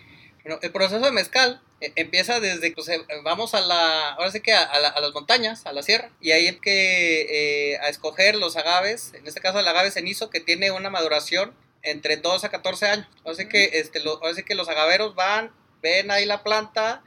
Bueno, 0.44 0.58
el 0.62 0.72
proceso 0.72 1.04
de 1.04 1.12
mezcal 1.12 1.60
eh, 1.82 1.92
empieza 1.96 2.40
desde, 2.40 2.72
pues 2.72 2.88
eh, 2.88 3.04
vamos 3.22 3.52
a 3.52 3.60
la, 3.60 4.12
ahora 4.12 4.30
sí 4.30 4.40
que 4.40 4.54
a, 4.54 4.62
a, 4.62 4.80
la, 4.80 4.88
a, 4.88 4.98
las 4.98 5.12
montañas, 5.12 5.66
a 5.66 5.74
la 5.74 5.82
sierra, 5.82 6.10
y 6.22 6.30
ahí 6.30 6.46
hay 6.46 6.58
que 6.58 7.72
eh, 7.74 7.78
a 7.80 7.90
escoger 7.90 8.34
los 8.36 8.56
agaves, 8.56 9.12
en 9.12 9.26
este 9.26 9.42
caso 9.42 9.60
el 9.60 9.68
agave 9.68 9.90
cenizo 9.90 10.30
que 10.30 10.40
tiene 10.40 10.70
una 10.70 10.88
maduración 10.88 11.54
entre 11.82 12.16
2 12.16 12.44
a 12.44 12.48
14 12.48 12.86
años. 12.86 13.08
Así 13.26 13.46
que, 13.46 13.64
este, 13.74 14.00
lo, 14.00 14.24
así 14.24 14.42
que 14.42 14.54
los 14.54 14.70
agaveros 14.70 15.14
van, 15.14 15.52
ven 15.82 16.10
ahí 16.10 16.24
la 16.24 16.42
planta, 16.42 17.04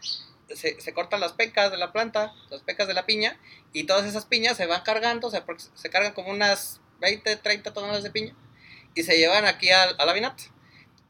se, 0.54 0.80
se, 0.80 0.94
cortan 0.94 1.20
las 1.20 1.32
pecas 1.32 1.72
de 1.72 1.78
la 1.78 1.92
planta, 1.92 2.32
las 2.52 2.62
pecas 2.62 2.88
de 2.88 2.94
la 2.94 3.08
piña, 3.08 3.40
y 3.74 3.86
todas 3.86 4.06
esas 4.06 4.26
piñas 4.26 4.56
se 4.56 4.68
van 4.68 4.84
cargando, 4.84 5.32
se, 5.32 5.42
se 5.74 5.90
cargan 5.90 6.14
como 6.14 6.30
unas 6.30 6.80
20, 7.00 7.38
30 7.38 7.74
toneladas 7.74 8.04
de 8.04 8.12
piña, 8.12 8.36
y 8.94 9.02
se 9.02 9.18
llevan 9.18 9.46
aquí 9.46 9.72
a, 9.72 9.82
a 9.82 10.06
la 10.06 10.14
vinata. 10.14 10.53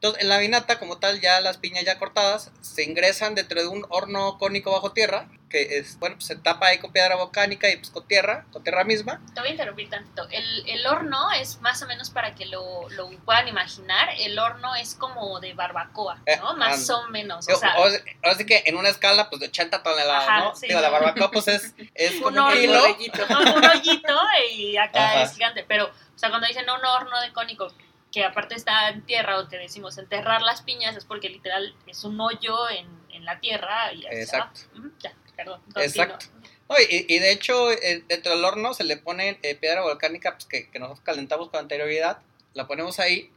Entonces, 0.04 0.22
en 0.22 0.28
la 0.28 0.36
vinata, 0.36 0.78
como 0.78 0.98
tal, 0.98 1.22
ya 1.22 1.40
las 1.40 1.56
piñas 1.56 1.82
ya 1.82 1.98
cortadas 1.98 2.52
se 2.60 2.82
ingresan 2.82 3.34
dentro 3.34 3.62
de 3.62 3.68
un 3.68 3.86
horno 3.88 4.36
cónico 4.36 4.70
bajo 4.70 4.92
tierra, 4.92 5.30
que 5.48 5.78
es, 5.78 5.98
bueno, 5.98 6.16
pues 6.16 6.26
se 6.26 6.36
tapa 6.36 6.66
ahí 6.66 6.78
con 6.78 6.92
piedra 6.92 7.16
volcánica 7.16 7.70
y 7.70 7.78
pues 7.78 7.88
con 7.88 8.06
tierra, 8.06 8.44
con 8.52 8.62
tierra 8.62 8.84
misma. 8.84 9.22
Te 9.34 9.40
voy 9.40 9.48
a 9.48 9.52
interrumpir 9.52 9.88
tantito. 9.88 10.28
El, 10.30 10.68
el 10.68 10.86
horno 10.86 11.32
es 11.32 11.58
más 11.62 11.82
o 11.82 11.86
menos 11.86 12.10
para 12.10 12.34
que 12.34 12.44
lo, 12.44 12.86
lo, 12.90 13.08
puedan 13.24 13.48
imaginar, 13.48 14.10
el 14.18 14.38
horno 14.38 14.74
es 14.74 14.94
como 14.94 15.40
de 15.40 15.54
barbacoa, 15.54 16.16
¿no? 16.16 16.22
Eh, 16.26 16.56
más 16.58 16.86
um, 16.90 16.96
o 16.96 17.08
menos. 17.08 17.48
O 17.48 17.56
sea, 17.56 17.72
ahora 17.72 18.34
sí 18.36 18.44
que 18.44 18.62
en 18.66 18.76
una 18.76 18.90
escala, 18.90 19.30
pues 19.30 19.40
de 19.40 19.46
80 19.46 19.82
toneladas, 19.82 20.28
ajá, 20.28 20.40
¿no? 20.40 20.54
Sí, 20.54 20.68
Digo, 20.68 20.82
la 20.82 20.90
barbacoa, 20.90 21.30
pues 21.30 21.48
es, 21.48 21.74
es 21.94 22.16
un, 22.16 22.24
como 22.24 22.46
un 22.46 22.52
kilo. 22.52 22.84
Un, 22.84 23.48
un 23.56 23.64
hoyito 23.64 24.20
y 24.52 24.76
acá 24.76 25.12
ajá. 25.12 25.22
es 25.22 25.32
gigante, 25.32 25.64
pero, 25.66 25.86
o 25.86 26.18
sea, 26.18 26.28
cuando 26.28 26.46
dicen 26.46 26.66
no, 26.66 26.74
un 26.74 26.84
horno 26.84 27.18
de 27.22 27.32
cónico, 27.32 27.72
que 28.14 28.24
aparte 28.24 28.54
está 28.54 28.88
en 28.90 29.04
tierra, 29.04 29.40
o 29.40 29.48
que 29.48 29.58
decimos 29.58 29.98
enterrar 29.98 30.40
las 30.42 30.62
piñas, 30.62 30.96
es 30.96 31.04
porque 31.04 31.28
literal 31.28 31.74
es 31.88 32.04
un 32.04 32.20
hoyo 32.20 32.70
en, 32.70 32.86
en 33.10 33.24
la 33.24 33.40
tierra 33.40 33.92
y. 33.92 34.06
Exacto. 34.06 34.60
Ya, 35.02 35.12
perdón. 35.36 35.60
Exacto. 35.74 36.26
No, 36.68 36.76
y, 36.88 37.06
y 37.08 37.18
de 37.18 37.32
hecho, 37.32 37.72
eh, 37.72 38.04
dentro 38.08 38.32
del 38.32 38.44
horno 38.44 38.72
se 38.72 38.84
le 38.84 38.96
pone 38.96 39.38
eh, 39.42 39.56
piedra 39.56 39.82
volcánica 39.82 40.32
pues, 40.34 40.46
que, 40.46 40.70
que 40.70 40.78
nosotros 40.78 41.04
calentamos 41.04 41.50
con 41.50 41.58
anterioridad, 41.60 42.20
la 42.54 42.66
ponemos 42.68 43.00
ahí 43.00 43.32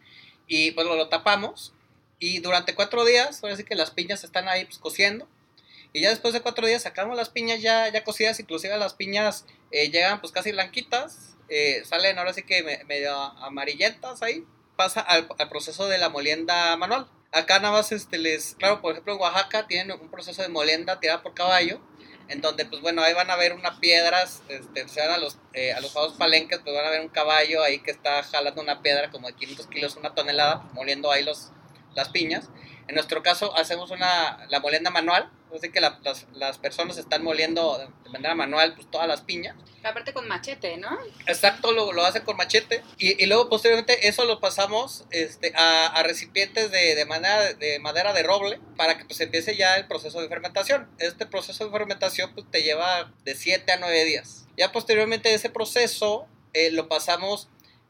y 0.48 0.72
pues 0.72 0.86
lo, 0.88 0.96
lo 0.96 1.10
tapamos. 1.10 1.74
Y 2.20 2.40
durante 2.40 2.74
cuatro 2.76 3.04
días, 3.04 3.44
ahora 3.44 3.58
sí 3.58 3.64
que 3.64 3.76
las 3.76 3.92
piñas 3.92 4.24
están 4.24 4.48
ahí 4.48 4.64
pues, 4.66 4.78
cociendo. 4.78 5.28
Y 5.92 6.02
ya 6.02 6.10
después 6.10 6.34
de 6.36 6.42
cuatro 6.42 6.68
días 6.68 6.84
sacamos 6.84 7.18
las 7.18 7.30
piñas 7.30 7.62
ya, 7.62 7.90
ya 7.92 8.04
cocidas, 8.04 8.40
inclusive 8.40 8.78
las 8.78 8.94
piñas 8.94 9.46
eh, 9.72 9.90
llegan 9.90 10.22
pues 10.22 10.32
casi 10.32 10.52
blanquitas, 10.52 11.36
eh, 11.50 11.84
salen 11.86 12.20
ahora 12.20 12.34
sí 12.34 12.44
que 12.44 12.62
me- 12.64 12.84
medio 12.86 13.14
amarillentas 13.16 14.22
ahí, 14.22 14.46
pasa 14.78 15.02
al, 15.02 15.28
proceso 15.50 15.90
de 15.90 15.98
la 15.98 16.08
molienda 16.08 16.78
manual. 16.78 17.08
Acá 17.34 17.60
nada 17.60 17.74
más 17.74 17.92
este, 17.92 18.18
les, 18.18 18.56
claro, 18.56 18.80
por 18.80 18.94
ejemplo 18.94 19.14
en 19.14 19.20
Oaxaca 19.20 19.68
tienen 19.68 20.00
un 20.00 20.10
proceso 20.10 20.42
de 20.42 20.48
molienda 20.48 21.02
tirada 21.02 21.22
por 21.22 21.34
caballo, 21.34 21.82
en 22.30 22.40
donde 22.40 22.66
pues 22.66 22.82
bueno, 22.82 23.02
ahí 23.02 23.14
van 23.14 23.30
a 23.30 23.36
ver 23.36 23.54
unas 23.54 23.80
piedras, 23.80 24.44
este, 24.48 24.88
se 24.88 25.02
van 25.02 25.12
a 25.12 25.18
los, 25.18 25.38
eh, 25.54 25.74
a 25.74 25.82
los 25.82 25.92
palenques, 26.18 26.60
pues 26.64 26.74
van 26.74 26.86
a 26.86 26.90
ver 26.90 27.02
un 27.02 27.10
caballo 27.10 27.64
ahí 27.64 27.80
que 27.80 27.92
está 27.92 28.24
jalando 28.24 28.62
una 28.62 28.82
piedra 28.82 29.12
como 29.12 29.28
de 29.28 29.34
500 29.34 29.68
kilos, 29.68 29.96
una 29.98 30.16
tonelada, 30.16 30.70
moliendo 30.74 31.12
ahí 31.12 31.24
los, 31.24 31.52
las 31.96 32.10
piñas. 32.10 32.50
En 32.88 32.96
nuestro 32.96 33.22
caso 33.24 33.56
hacemos 33.58 33.92
una, 33.92 34.46
la 34.50 34.60
molienda 34.60 34.90
manual, 34.92 35.30
así 35.56 35.70
que 35.72 35.82
la- 35.82 36.00
las, 36.04 36.26
las 36.34 36.58
personas 36.58 36.98
están 36.98 37.24
moliendo 37.24 37.78
de 38.04 38.10
manera 38.10 38.34
manual 38.36 38.74
pues 38.76 38.90
todas 38.90 39.08
las 39.08 39.22
piñas. 39.22 39.56
Aparte 39.84 40.12
con 40.14 40.28
machete, 40.28 40.76
¿no? 40.78 40.98
Exacto, 41.28 41.72
lo, 41.72 41.94
lo 41.94 42.04
hacen 42.06 42.24
con 42.24 42.36
machete. 42.36 42.84
Y, 42.98 43.22
y 43.24 43.26
luego 43.28 43.48
posteriormente 43.48 44.08
eso 44.10 44.26
lo 44.26 44.40
pasamos 44.42 45.06
este, 45.12 45.54
a, 45.56 45.88
a 45.88 46.04
recipientes 46.04 46.72
de, 46.72 46.96
de, 46.96 47.06
manera, 47.06 47.54
de 47.54 47.80
madera 47.80 48.12
de 48.14 48.24
roble 48.24 48.60
para 48.76 48.98
que 48.98 49.06
pues 49.06 49.20
empiece 49.22 49.56
ya 49.56 49.78
el 49.78 49.88
proceso 49.88 50.22
de 50.22 50.28
fermentación. 50.28 50.90
Este 51.00 51.26
proceso 51.26 51.66
de 51.66 51.72
fermentación 51.72 52.34
pues 52.34 52.46
te 52.52 52.64
lleva 52.64 53.14
de 53.24 53.36
7 53.36 53.72
a 53.72 53.78
9 53.78 54.04
días. 54.06 54.46
Ya 54.58 54.72
posteriormente 54.74 55.34
ese 55.34 55.50
proceso 55.50 56.28
eh, 56.54 56.72
lo 56.72 56.90
pasamos 56.90 57.48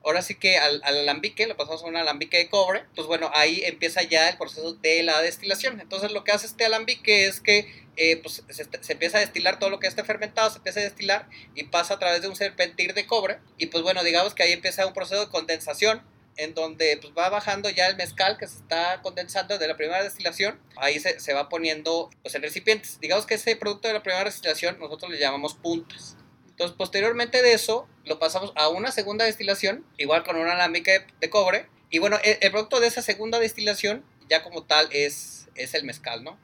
ahora 0.08 0.22
sí 0.22 0.36
que 0.36 0.58
al, 0.58 0.82
al 0.84 1.00
alambique, 1.00 1.48
lo 1.48 1.58
pasamos 1.58 1.84
a 1.84 1.86
un 1.86 1.98
alambique 1.98 2.38
de 2.38 2.50
cobre, 2.50 2.86
pues 2.96 3.08
bueno, 3.08 3.30
ahí 3.34 3.62
empieza 3.65 4.02
ya 4.04 4.30
el 4.30 4.38
proceso 4.38 4.74
de 4.74 5.04
la 5.04 5.22
destilación. 5.22 5.82
Entonces 5.82 6.12
lo 6.12 6.24
que 6.24 6.32
hace 6.32 6.48
este 6.48 6.65
alambique 6.65 7.28
es 7.28 7.41
que 7.41 7.88
eh, 7.98 8.17
pues, 8.17 8.43
se, 8.50 8.65
se 8.82 8.93
empieza 8.93 9.17
a 9.17 9.22
destilar 9.22 9.60
todo 9.60 9.70
lo 9.70 9.80
que 9.80 9.88
esté 9.88 10.06
fermentado, 10.06 10.50
se 10.50 10.58
empieza 10.58 10.80
a 10.80 10.84
destilar 10.84 11.28
y 11.56 11.63
pasa 11.63 11.96
a 11.96 12.00
través 12.00 12.22
de 12.22 12.30
un 12.30 12.38
serpentir 12.38 12.93
de 12.93 13.06
cobre. 13.06 13.39
Y 13.58 13.65
pues 13.65 13.84
bueno, 13.84 14.02
digamos 14.04 14.34
que 14.34 14.43
ahí 14.43 14.54
empieza 14.54 14.88
un 14.88 14.93
proceso 14.93 15.26
de 15.26 15.30
condensación 15.30 16.02
en 16.38 16.54
donde 16.54 16.98
pues 17.02 17.13
va 17.17 17.30
bajando 17.30 17.70
ya 17.70 17.88
el 17.88 17.98
mezcal 17.98 18.38
que 18.38 18.48
se 18.48 18.58
está 18.58 19.02
condensando 19.02 19.58
de 19.58 19.67
la 19.67 19.76
primera 19.76 20.04
destilación, 20.04 20.60
ahí 20.78 21.00
se, 21.00 21.20
se 21.20 21.34
va 21.34 21.50
poniendo 21.50 22.10
pues 22.22 22.34
en 22.36 22.43
recipientes. 22.43 23.00
Digamos 23.02 23.26
que 23.26 23.34
ese 23.34 23.56
producto 23.56 23.88
de 23.88 23.96
la 23.96 24.04
primera 24.04 24.24
destilación 24.24 24.80
nosotros 24.80 25.12
le 25.12 25.20
llamamos 25.20 25.56
puntas. 25.56 26.15
Entonces, 26.58 26.76
posteriormente 26.76 27.43
de 27.43 27.54
eso, 27.54 27.88
lo 28.06 28.17
pasamos 28.17 28.52
a 28.56 28.67
una 28.70 28.91
segunda 28.91 29.26
destilación, 29.26 29.86
igual 29.98 30.24
con 30.24 30.38
un 30.38 30.48
alambique 30.48 30.91
de, 30.91 31.06
de 31.22 31.30
cobre. 31.30 31.67
Y 31.91 32.00
bueno, 32.00 32.17
el, 32.24 32.39
el, 32.41 32.50
producto 32.52 32.80
de 32.80 32.88
esa 32.88 33.04
segunda 33.04 33.38
destilación, 33.38 34.04
ya 34.28 34.41
como 34.41 34.63
tal, 34.63 34.89
es, 34.91 35.48
es 35.54 35.76
el 35.76 35.84
mezcal, 35.84 36.24
¿no? 36.24 36.36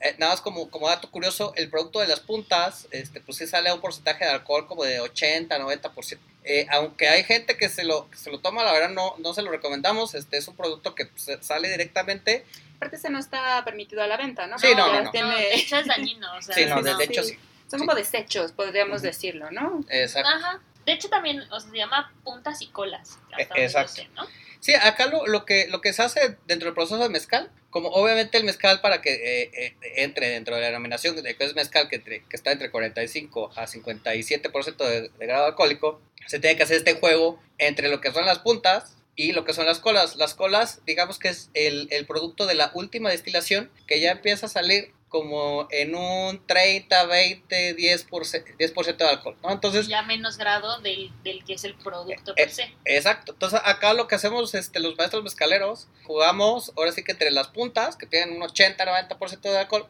Eh, 0.00 0.14
nada 0.18 0.30
más 0.34 0.42
como, 0.42 0.70
como 0.70 0.86
dato 0.88 1.10
curioso, 1.10 1.52
el 1.56 1.70
producto 1.70 1.98
de 1.98 2.06
las 2.06 2.20
puntas, 2.20 2.86
este, 2.92 3.20
pues 3.20 3.36
sí 3.38 3.48
sale 3.48 3.68
a 3.68 3.74
un 3.74 3.80
porcentaje 3.80 4.24
de 4.24 4.30
alcohol 4.30 4.68
como 4.68 4.84
de 4.84 5.00
80, 5.00 5.58
90%. 5.58 6.18
Eh, 6.44 6.66
aunque 6.70 7.08
hay 7.08 7.24
gente 7.24 7.56
que 7.56 7.68
se 7.68 7.82
lo, 7.82 8.08
que 8.08 8.16
se 8.16 8.30
lo 8.30 8.38
toma, 8.38 8.62
la 8.62 8.72
verdad 8.72 8.90
no, 8.90 9.16
no 9.18 9.34
se 9.34 9.42
lo 9.42 9.50
recomendamos. 9.50 10.14
Este 10.14 10.36
es 10.36 10.46
un 10.46 10.54
producto 10.54 10.94
que 10.94 11.06
pues, 11.06 11.28
sale 11.40 11.68
directamente. 11.68 12.44
Aparte, 12.76 12.94
ese 12.94 13.10
no 13.10 13.18
está 13.18 13.64
permitido 13.64 14.02
a 14.02 14.06
la 14.06 14.16
venta, 14.16 14.46
¿no? 14.46 14.56
Sí, 14.56 14.68
no, 14.76 14.86
no, 14.92 15.02
no. 15.02 15.10
tiene- 15.10 15.28
No, 15.30 15.36
de 15.36 15.54
hecho 15.56 15.76
es 15.78 15.86
dañino. 15.88 16.32
O 16.36 16.42
sea, 16.42 16.54
Sí, 16.54 16.64
no, 16.66 16.80
de, 16.80 16.92
no. 16.92 16.96
de 16.96 17.04
hecho 17.04 17.24
sí. 17.24 17.36
Son 17.68 17.78
Sí. 17.80 17.86
como 17.86 17.94
desechos, 17.94 18.52
podríamos 18.52 19.02
decirlo, 19.02 19.50
¿no? 19.50 19.84
Exacto. 19.90 20.28
Ajá. 20.28 20.60
De 20.86 20.92
hecho 20.94 21.08
también 21.10 21.40
o 21.52 21.60
sea, 21.60 21.70
se 21.70 21.76
llama 21.76 22.12
puntas 22.24 22.62
y 22.62 22.68
colas. 22.68 23.18
hasta 23.32 23.48
donde 23.48 23.54
yo 23.56 23.62
exacto. 23.64 23.92
sé, 23.92 24.08
¿no? 24.16 24.26
Sí, 24.60 24.74
acá 24.74 25.06
lo, 25.06 25.26
lo, 25.26 25.44
que, 25.44 25.68
lo 25.68 25.80
que 25.80 25.92
se 25.92 26.02
hace 26.02 26.36
dentro 26.46 26.66
del 26.66 26.74
proceso 26.74 26.98
de 26.98 27.08
mezcal, 27.10 27.50
como 27.70 27.90
obviamente 27.90 28.38
el 28.38 28.44
mezcal 28.44 28.80
para 28.80 29.00
que 29.02 29.12
eh, 29.14 29.50
eh, 29.54 29.76
entre 29.96 30.30
dentro 30.30 30.54
de 30.56 30.62
la 30.62 30.66
denominación 30.68 31.14
de 31.22 31.36
que 31.36 31.44
es 31.44 31.54
mezcal 31.54 31.88
que, 31.88 31.96
entre- 31.96 32.24
que 32.24 32.34
está 32.36 32.50
entre 32.50 32.70
45 32.70 33.52
a 33.54 33.66
57% 33.66 34.76
de, 34.84 35.10
de 35.10 35.26
grado 35.26 35.46
alcohólico, 35.46 36.00
se 36.26 36.38
tiene 36.40 36.56
que 36.56 36.62
hacer 36.64 36.78
este 36.78 36.94
juego 36.94 37.40
entre 37.58 37.88
lo 37.88 38.00
que 38.00 38.10
son 38.10 38.26
las 38.26 38.38
puntas 38.40 38.96
y 39.14 39.32
lo 39.32 39.44
que 39.44 39.52
son 39.52 39.66
las 39.66 39.78
colas. 39.78 40.16
Las 40.16 40.34
colas, 40.34 40.80
digamos 40.86 41.18
que 41.18 41.28
es 41.28 41.50
el, 41.54 41.86
el 41.90 42.06
producto 42.06 42.46
de 42.46 42.54
la 42.54 42.70
última 42.74 43.10
destilación 43.10 43.70
que 43.86 44.00
ya 44.00 44.10
empieza 44.12 44.46
a 44.46 44.48
salir 44.48 44.92
como 45.08 45.66
en 45.70 45.94
un 45.94 46.46
30, 46.46 47.06
20, 47.06 47.76
10%, 47.76 48.56
10 48.58 48.74
de 48.98 49.04
alcohol, 49.06 49.36
¿no? 49.42 49.50
Entonces, 49.50 49.88
Ya 49.88 50.02
menos 50.02 50.36
grado 50.36 50.80
del, 50.80 51.10
del 51.24 51.44
que 51.44 51.54
es 51.54 51.64
el 51.64 51.74
producto 51.74 52.32
Eh, 52.32 52.34
per 52.36 52.50
se. 52.50 52.74
Exacto. 52.84 53.32
Entonces 53.32 53.60
acá 53.64 53.94
lo 53.94 54.06
que 54.06 54.14
hacemos 54.16 54.54
este, 54.54 54.80
los 54.80 54.96
maestros 54.98 55.22
mezcaleros, 55.24 55.88
jugamos 56.04 56.72
ahora 56.76 56.92
sí 56.92 57.02
que 57.04 57.12
entre 57.12 57.30
las 57.30 57.48
puntas, 57.48 57.96
que 57.96 58.06
tienen 58.06 58.36
un 58.36 58.42
80-90% 58.48 59.40
de 59.40 59.58
alcohol, 59.58 59.86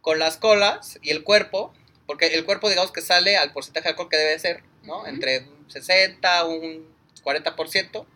con 0.00 0.18
las 0.18 0.36
colas 0.36 0.98
y 1.02 1.10
el 1.10 1.24
cuerpo, 1.24 1.74
porque 2.06 2.26
el 2.28 2.44
cuerpo 2.44 2.68
digamos 2.68 2.92
que 2.92 3.02
sale 3.02 3.36
al 3.36 3.52
porcentaje 3.52 3.84
de 3.84 3.90
alcohol 3.90 4.08
que 4.08 4.16
debe 4.16 4.38
ser, 4.38 4.62
¿no? 4.84 5.06
Entre 5.06 5.40
un 5.40 5.70
60, 5.70 6.44
un 6.46 6.88
40%. 7.24 8.06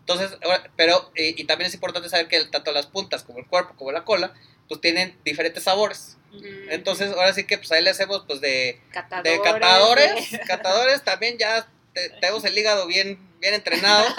Entonces, 0.00 0.38
pero, 0.76 1.12
y, 1.14 1.40
y 1.40 1.44
también 1.44 1.68
es 1.68 1.74
importante 1.74 2.08
saber 2.08 2.28
que 2.28 2.36
el- 2.36 2.50
tanto 2.50 2.72
las 2.72 2.86
puntas 2.86 3.24
como 3.24 3.38
el 3.40 3.46
cuerpo 3.46 3.74
como 3.76 3.92
la 3.92 4.04
cola, 4.04 4.32
pues 4.68 4.80
tienen 4.80 5.16
diferentes 5.24 5.64
sabores. 5.64 6.16
Mm, 6.32 6.70
Entonces, 6.70 7.10
ahora 7.12 7.32
sí 7.32 7.44
que 7.44 7.58
pues 7.58 7.72
ahí 7.72 7.82
le 7.82 7.90
hacemos 7.90 8.24
pues 8.26 8.40
de 8.40 8.80
catadores. 8.92 9.32
de 9.32 9.40
catadores, 9.42 10.30
de- 10.32 10.40
catadores 10.40 11.02
también 11.04 11.38
ya 11.38 11.66
te- 11.94 12.10
tenemos 12.20 12.44
el 12.44 12.56
hígado 12.56 12.86
bien, 12.86 13.18
bien 13.40 13.54
entrenado. 13.54 14.04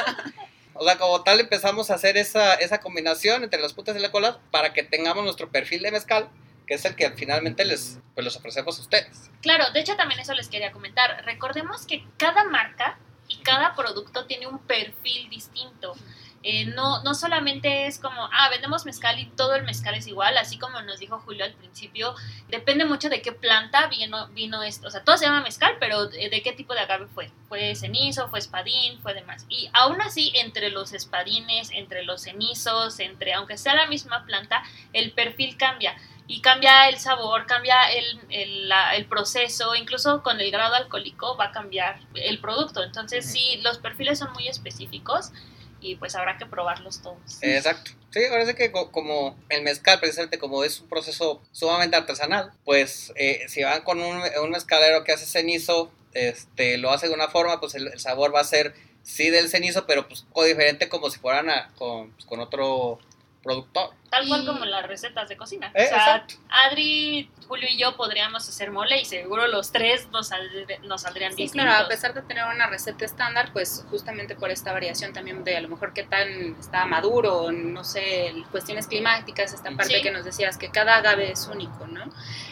O 0.82 0.86
sea, 0.86 0.98
como 0.98 1.24
tal 1.26 1.42
empezamos 1.42 1.92
a 1.92 1.96
hacer 1.96 2.16
esa, 2.16 2.54
esa 2.54 2.80
combinación 2.80 3.44
entre 3.44 3.60
las 3.60 3.74
puntas 3.74 3.98
y 3.98 4.00
la 4.00 4.12
cola 4.12 4.40
para 4.50 4.72
que 4.72 4.82
tengamos 4.82 5.26
nuestro 5.26 5.52
perfil 5.52 5.82
de 5.84 5.92
mezcal, 5.92 6.30
que 6.68 6.76
es 6.76 6.86
el 6.86 6.96
que 6.96 7.10
finalmente 7.12 7.66
les, 7.66 7.98
pues, 8.14 8.24
les 8.24 8.34
ofrecemos 8.38 8.78
a 8.80 8.82
ustedes. 8.84 9.30
Claro, 9.42 9.72
de 9.74 9.82
hecho 9.82 9.98
también 9.98 10.22
eso 10.22 10.34
les 10.36 10.48
quería 10.48 10.72
comentar. 10.72 11.26
Recordemos 11.26 11.86
que 11.86 12.06
cada 12.16 12.46
marca 12.46 12.98
y 13.28 13.40
cada 13.40 13.76
producto 13.76 14.26
tiene 14.26 14.48
un 14.48 14.60
perfil 14.60 15.30
distinto. 15.30 15.96
Eh, 16.42 16.66
no, 16.68 17.04
no 17.04 17.14
solamente 17.16 17.86
es 17.88 18.00
como, 18.00 18.30
ah, 18.32 18.48
vendemos 18.50 18.86
mezcal 18.86 19.20
y 19.20 19.26
todo 19.26 19.56
el 19.56 19.64
mezcal 19.64 19.94
es 19.96 20.08
igual, 20.08 20.38
así 20.38 20.58
como 20.58 20.82
nos 20.82 21.00
dijo 21.00 21.20
Julio 21.20 21.44
al 21.44 21.54
principio, 21.54 22.16
depende 22.48 22.86
mucho 22.86 23.10
de 23.10 23.22
qué 23.22 23.34
planta 23.34 23.88
vino, 23.88 24.28
vino 24.30 24.64
esto. 24.64 24.88
O 24.88 24.92
sea, 24.92 25.04
todo 25.04 25.18
se 25.18 25.26
llama 25.26 25.42
mezcal, 25.42 25.76
pero 25.82 26.08
de, 26.08 26.30
de 26.30 26.42
qué 26.42 26.54
tipo 26.54 26.74
de 26.74 26.80
agave 26.80 27.08
fue. 27.14 27.30
Fue 27.50 27.76
cenizo, 27.76 28.30
fue 28.30 28.40
espadín, 28.40 29.02
fue 29.02 29.14
demás. 29.14 29.46
Y 29.50 29.70
aún 29.74 30.02
así, 30.02 30.32
entre 30.36 30.70
los 30.70 30.94
espadines, 30.94 31.72
entre 31.72 32.04
los 32.04 32.22
cenizos, 32.22 33.00
entre, 33.02 33.34
aunque 33.34 33.58
sea 33.58 33.76
la 33.76 33.88
misma 33.88 34.26
planta, 34.26 34.64
el 34.94 35.12
perfil 35.12 35.58
cambia 35.58 35.96
y 36.28 36.42
cambia 36.42 36.88
el 36.88 37.00
sabor, 37.00 37.48
cambia 37.48 37.92
el, 37.92 38.20
el, 38.30 38.70
la- 38.70 38.96
el 38.96 39.06
proceso, 39.08 39.76
incluso 39.76 40.22
con 40.24 40.40
el 40.40 40.52
grado 40.52 40.76
alcohólico 40.76 41.36
va 41.36 41.46
a 41.46 41.52
cambiar 41.52 42.00
el 42.14 42.40
producto. 42.40 42.84
Entonces, 42.84 43.30
sí, 43.30 43.60
los 43.64 43.80
perfiles 43.80 44.20
son 44.20 44.32
muy 44.34 44.48
específicos 44.48 45.32
y 45.82 45.96
pues 45.96 46.16
habrá 46.16 46.38
que 46.38 46.46
probarlos 46.46 47.02
todos. 47.02 47.18
Exacto. 47.42 47.92
Sí, 48.12 48.22
sí 48.46 48.54
que 48.56 48.72
co- 48.72 48.92
como 48.92 49.38
el 49.50 49.62
mezcal, 49.62 50.00
precisamente 50.00 50.40
como 50.40 50.64
es 50.64 50.80
un 50.80 50.90
proceso 50.90 51.42
sumamente 51.52 51.96
artesanal, 51.96 52.52
pues 52.66 53.14
eh, 53.16 53.46
si 53.48 53.64
van 53.64 53.82
con 53.84 54.02
un, 54.02 54.22
un 54.42 54.50
mezcalero 54.50 55.04
que 55.04 55.12
hace 55.12 55.26
cenizo, 55.26 55.92
este, 56.14 56.78
lo 56.78 56.92
hace 56.92 57.08
de 57.08 57.14
una 57.14 57.28
forma, 57.28 57.60
pues 57.60 57.76
el, 57.76 58.00
sabor 58.00 58.34
va 58.34 58.40
a 58.40 58.46
ser 58.46 58.74
sí 59.04 59.30
del 59.30 59.50
cenizo, 59.50 59.86
pero 59.86 60.08
pues 60.08 60.26
diferente 60.44 60.90
como 60.90 61.10
si 61.10 61.20
fueran 61.20 61.50
a- 61.50 61.72
con, 61.78 62.12
pues, 62.14 62.26
con 62.26 62.40
otro 62.40 63.00
productor. 63.44 63.92
Tal 64.10 64.28
cual 64.28 64.42
Y- 64.44 64.46
como 64.48 64.66
las 64.66 64.88
recetas 64.88 65.30
de 65.30 65.38
cocina. 65.38 65.72
Eh, 65.76 65.86
o 65.86 65.88
sea, 65.88 65.98
exacto. 65.98 66.36
Adri, 66.50 67.30
Julio 67.48 67.68
y 67.72 67.78
yo 67.78 67.96
podríamos 67.96 68.48
hacer 68.48 68.72
mole 68.72 69.00
y 69.02 69.06
seguro 69.06 69.48
los 69.48 69.72
tres 69.72 70.08
nos, 70.12 70.32
saldr- 70.32 70.80
nos 70.82 71.02
saldrían 71.02 71.32
Sí, 71.34 71.44
distintos. 71.44 71.66
claro, 71.68 71.86
a 71.86 71.88
pesar 71.88 72.14
de 72.14 72.22
tener 72.24 72.44
una 72.46 72.68
receta 72.68 73.06
estándar, 73.06 73.50
pues 73.54 73.86
justamente 73.90 74.36
por 74.36 74.52
esta 74.52 74.72
variación 74.72 75.14
también 75.14 75.44
de 75.44 75.58
a 75.58 75.62
lo 75.62 75.70
mejor 75.70 75.94
qué 75.94 76.04
tan 76.04 76.56
está 76.60 76.86
maduro, 76.86 77.52
no 77.52 77.84
sé, 77.84 78.34
cuestiones 78.52 78.88
climáticas, 78.88 79.54
esta 79.54 79.72
parte 79.72 79.96
Sí. 79.98 80.02
que 80.02 80.12
nos 80.12 80.26
decías, 80.26 80.58
que 80.58 80.70
cada 80.70 80.98
agave 80.98 81.32
es 81.32 81.48
único, 81.48 81.88
¿no? 81.88 82.04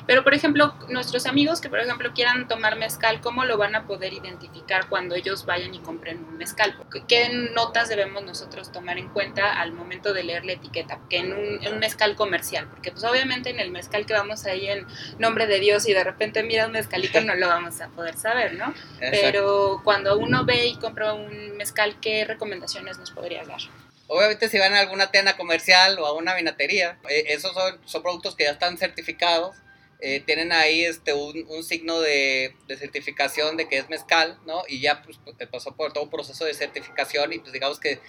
Pero, 0.06 0.24
por 0.24 0.34
ejemplo, 0.34 0.74
nuestros 0.90 1.26
amigos 1.26 1.60
que, 1.60 1.70
por 1.70 1.80
ejemplo, 1.80 2.14
quieran 2.14 2.48
tomar 2.48 2.78
mezcal, 2.78 3.20
¿cómo 3.22 3.44
lo 3.46 3.58
van 3.58 3.76
a 3.76 3.86
poder 3.86 4.14
identificar 4.14 4.88
cuando 4.90 5.16
ellos 5.16 5.46
vayan 5.46 5.74
y 5.76 5.80
compren 5.80 6.24
un 6.24 6.38
mezcal? 6.38 6.78
¿Qué- 6.92 7.04
¿Qué 7.06 7.30
notas 7.54 7.90
debemos 7.90 8.24
nosotros 8.24 8.72
tomar 8.72 8.98
en 8.98 9.10
cuenta 9.10 9.60
al 9.60 9.74
momento 9.74 10.14
de 10.14 10.24
leer 10.24 10.46
la 10.46 10.54
etiqueta? 10.54 11.00
Que 11.10 11.18
en 11.18 11.34
un, 11.34 11.47
en 11.62 11.74
un 11.74 11.80
mezcal 11.80 12.16
comercial, 12.16 12.68
porque 12.70 12.92
pues 12.92 13.04
obviamente 13.04 13.50
en 13.50 13.60
el 13.60 13.72
mezcal 13.72 14.06
que 14.06 14.14
vamos 14.14 14.46
ahí 14.46 14.68
en 14.68 14.86
nombre 15.20 15.48
de 15.48 15.60
Dios 15.60 15.88
y 15.88 15.94
de 15.94 16.04
repente 16.04 16.44
mira 16.44 16.66
un 16.66 16.72
mezcalito 16.72 17.22
no 17.22 17.36
lo 17.36 17.48
vamos 17.48 17.82
a 17.82 17.90
poder 17.90 18.18
saber, 18.18 18.54
¿no? 18.54 18.74
Exacto. 19.00 19.18
Pero 19.22 19.82
cuando 19.84 20.18
uno 20.18 20.46
ve 20.46 20.68
y 20.68 20.76
compra 20.76 21.14
un 21.14 21.58
mezcal, 21.58 22.00
¿qué 22.00 22.26
recomendaciones 22.26 22.98
nos 22.98 23.12
podrías 23.12 23.48
dar? 23.48 23.60
Obviamente 24.08 24.48
si 24.50 24.58
van 24.58 24.74
a 24.74 24.80
alguna 24.80 25.12
tienda 25.12 25.36
comercial 25.36 26.00
o 26.00 26.06
a 26.06 26.14
una 26.14 26.36
vinatería, 26.36 26.98
eh, 27.10 27.26
esos 27.28 27.54
son, 27.54 27.80
son 27.86 28.02
productos 28.04 28.36
que 28.36 28.46
ya 28.46 28.52
están 28.52 28.78
certificados, 28.78 29.58
eh, 30.00 30.22
tienen 30.26 30.52
ahí 30.52 30.86
este 30.86 31.14
un, 31.14 31.46
un 31.50 31.64
signo 31.64 32.00
de, 32.00 32.56
de, 32.68 32.78
certificación 32.78 33.58
de 33.58 33.68
que 33.68 33.80
es 33.80 33.90
mezcal, 33.90 34.38
¿no? 34.46 34.62
Y 34.68 34.80
ya 34.80 35.02
pues, 35.02 35.20
pasó 35.52 35.76
por 35.76 35.92
todo 35.92 36.04
un 36.04 36.12
proceso 36.12 36.46
de 36.46 36.54
certificación 36.54 37.34
y 37.34 37.40
pues 37.40 37.52
digamos 37.52 37.80
que 37.80 38.00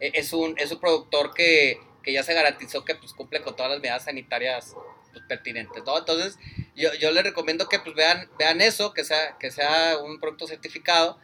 eh, 0.00 0.12
es 0.14 0.32
un, 0.34 0.54
es 0.58 0.70
un 0.72 0.78
productor 0.78 1.32
que, 1.32 1.80
que 2.08 2.14
ya 2.14 2.22
se 2.22 2.32
garantizó 2.32 2.86
que 2.86 2.94
pues 2.94 3.12
cumple 3.12 3.42
con 3.42 3.54
todas 3.54 3.70
las 3.70 3.80
medidas 3.82 4.04
sanitarias 4.04 4.74
pues, 5.12 5.22
pertinentes, 5.28 5.84
¿no? 5.84 5.98
Entonces 5.98 6.38
yo, 6.74 6.94
yo 6.94 7.10
les 7.10 7.22
recomiendo 7.22 7.68
que 7.68 7.78
pues 7.80 7.94
vean, 7.94 8.30
vean 8.38 8.62
eso, 8.62 8.94
que 8.94 9.04
sea, 9.04 9.36
que 9.36 9.50
sea 9.50 9.98
un 9.98 10.18
producto 10.18 10.46
certificado. 10.46 11.18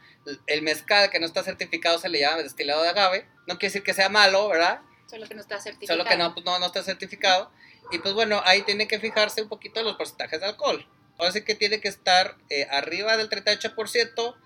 El 0.47 0.61
mezcal 0.61 1.09
que 1.09 1.18
no 1.20 1.25
está 1.25 1.42
certificado 1.42 1.99
se 1.99 2.11
le 2.11 2.20
llama 2.20 2.42
destilado 2.42 2.83
de 2.83 2.90
agave, 2.90 3.27
no 3.47 3.55
quiere 3.55 3.68
decir 3.68 3.83
que 3.83 3.94
sea 3.94 4.11
malo, 4.11 4.47
¿verdad? 4.47 4.83
Solo 5.09 5.27
que 5.27 5.35
no 5.35 5.40
está 5.40 5.59
certificado. 5.59 5.99
Solo 5.99 6.11
que 6.11 6.18
no, 6.18 6.35
pues 6.35 6.44
no, 6.44 6.59
no 6.59 6.66
está 6.66 6.83
certificado. 6.83 7.51
Y 7.90 8.01
pues 8.01 8.12
bueno, 8.12 8.42
ahí 8.44 8.61
tiene 8.61 8.87
que 8.87 9.01
fijarse 9.01 9.40
un 9.40 9.49
poquito 9.49 9.81
en 9.81 9.87
los 9.87 9.97
porcentajes 9.97 10.38
de 10.38 10.44
alcohol. 10.49 10.87
Ahora 11.16 11.33
sí 11.33 11.44
que 11.44 11.55
tiene 11.55 11.81
que 11.81 11.88
estar 11.88 12.37
eh, 12.51 12.66
arriba 12.70 13.16
del 13.16 13.31
38% 13.31 14.37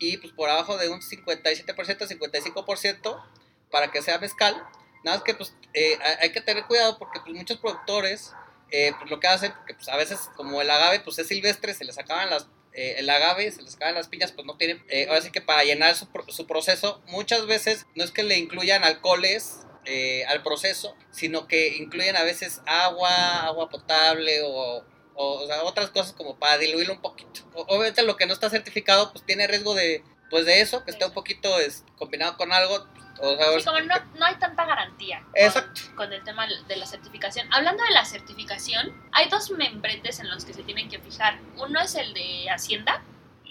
y 0.00 0.16
pues 0.16 0.32
por 0.32 0.50
abajo 0.50 0.76
de 0.76 0.88
un 0.88 1.02
57%, 1.02 1.76
55% 1.76 3.24
para 3.70 3.92
que 3.92 4.02
sea 4.02 4.18
mezcal. 4.18 4.60
Nada 5.04 5.18
más 5.18 5.24
que 5.24 5.34
pues 5.34 5.54
eh, 5.74 5.98
hay 6.20 6.32
que 6.32 6.40
tener 6.40 6.64
cuidado 6.64 6.98
porque 6.98 7.20
pues 7.20 7.36
muchos 7.36 7.58
productores 7.58 8.32
eh, 8.70 8.92
pues 8.98 9.10
lo 9.10 9.20
que 9.20 9.28
hacen, 9.28 9.52
porque 9.52 9.74
pues 9.74 9.88
a 9.88 9.96
veces 9.96 10.18
como 10.36 10.60
el 10.60 10.70
agave 10.70 11.00
pues 11.00 11.18
es 11.18 11.28
silvestre, 11.28 11.74
se 11.74 11.84
les 11.84 11.98
acaban 11.98 12.30
las, 12.30 12.48
eh, 12.72 12.96
el 12.98 13.08
agave, 13.08 13.50
se 13.52 13.62
les 13.62 13.76
acaban 13.76 13.94
las 13.94 14.08
piñas, 14.08 14.32
pues 14.32 14.46
no 14.46 14.56
tienen, 14.56 14.84
eh, 14.88 15.06
ahora 15.08 15.20
sí 15.20 15.30
que 15.30 15.40
para 15.40 15.62
llenar 15.62 15.94
su, 15.94 16.08
su, 16.28 16.46
proceso, 16.46 17.00
muchas 17.06 17.46
veces 17.46 17.86
no 17.94 18.02
es 18.02 18.10
que 18.10 18.24
le 18.24 18.36
incluyan 18.36 18.82
alcoholes 18.82 19.60
eh, 19.84 20.24
al 20.26 20.42
proceso, 20.42 20.96
sino 21.12 21.46
que 21.46 21.76
incluyen 21.76 22.16
a 22.16 22.24
veces 22.24 22.62
agua, 22.66 23.42
agua 23.42 23.68
potable 23.68 24.42
o, 24.42 24.84
o, 25.14 25.42
o 25.42 25.46
sea, 25.46 25.62
otras 25.62 25.90
cosas 25.90 26.14
como 26.14 26.36
para 26.36 26.58
diluirlo 26.58 26.94
un 26.94 27.00
poquito. 27.00 27.42
Obviamente 27.54 28.02
lo 28.02 28.16
que 28.16 28.26
no 28.26 28.32
está 28.32 28.50
certificado 28.50 29.12
pues 29.12 29.24
tiene 29.24 29.46
riesgo 29.46 29.74
de, 29.74 30.02
pues 30.28 30.44
de 30.44 30.60
eso, 30.60 30.84
que 30.84 30.90
esté 30.90 31.04
un 31.04 31.12
poquito 31.12 31.60
es, 31.60 31.84
combinado 31.96 32.36
con 32.36 32.52
algo, 32.52 32.88
sí, 33.14 33.64
como 33.64 33.80
no, 33.80 33.94
no, 34.18 34.26
hay 34.26 34.36
tanta 34.36 34.64
garantía 34.64 35.22
Exacto. 35.34 35.80
Con, 35.88 35.96
con, 35.96 36.12
el 36.12 36.22
tema 36.24 36.46
de 36.46 36.76
la 36.76 36.86
certificación. 36.86 37.52
Hablando 37.52 37.82
de 37.84 37.90
la 37.90 38.04
certificación, 38.04 38.92
hay 39.12 39.28
dos 39.28 39.50
membretes 39.50 40.20
en 40.20 40.30
los 40.30 40.44
que 40.44 40.52
se 40.52 40.62
tienen 40.62 40.88
que 40.88 40.98
fijar. 40.98 41.38
Uno 41.56 41.80
es 41.80 41.94
el 41.94 42.12
de 42.14 42.50
Hacienda 42.50 43.02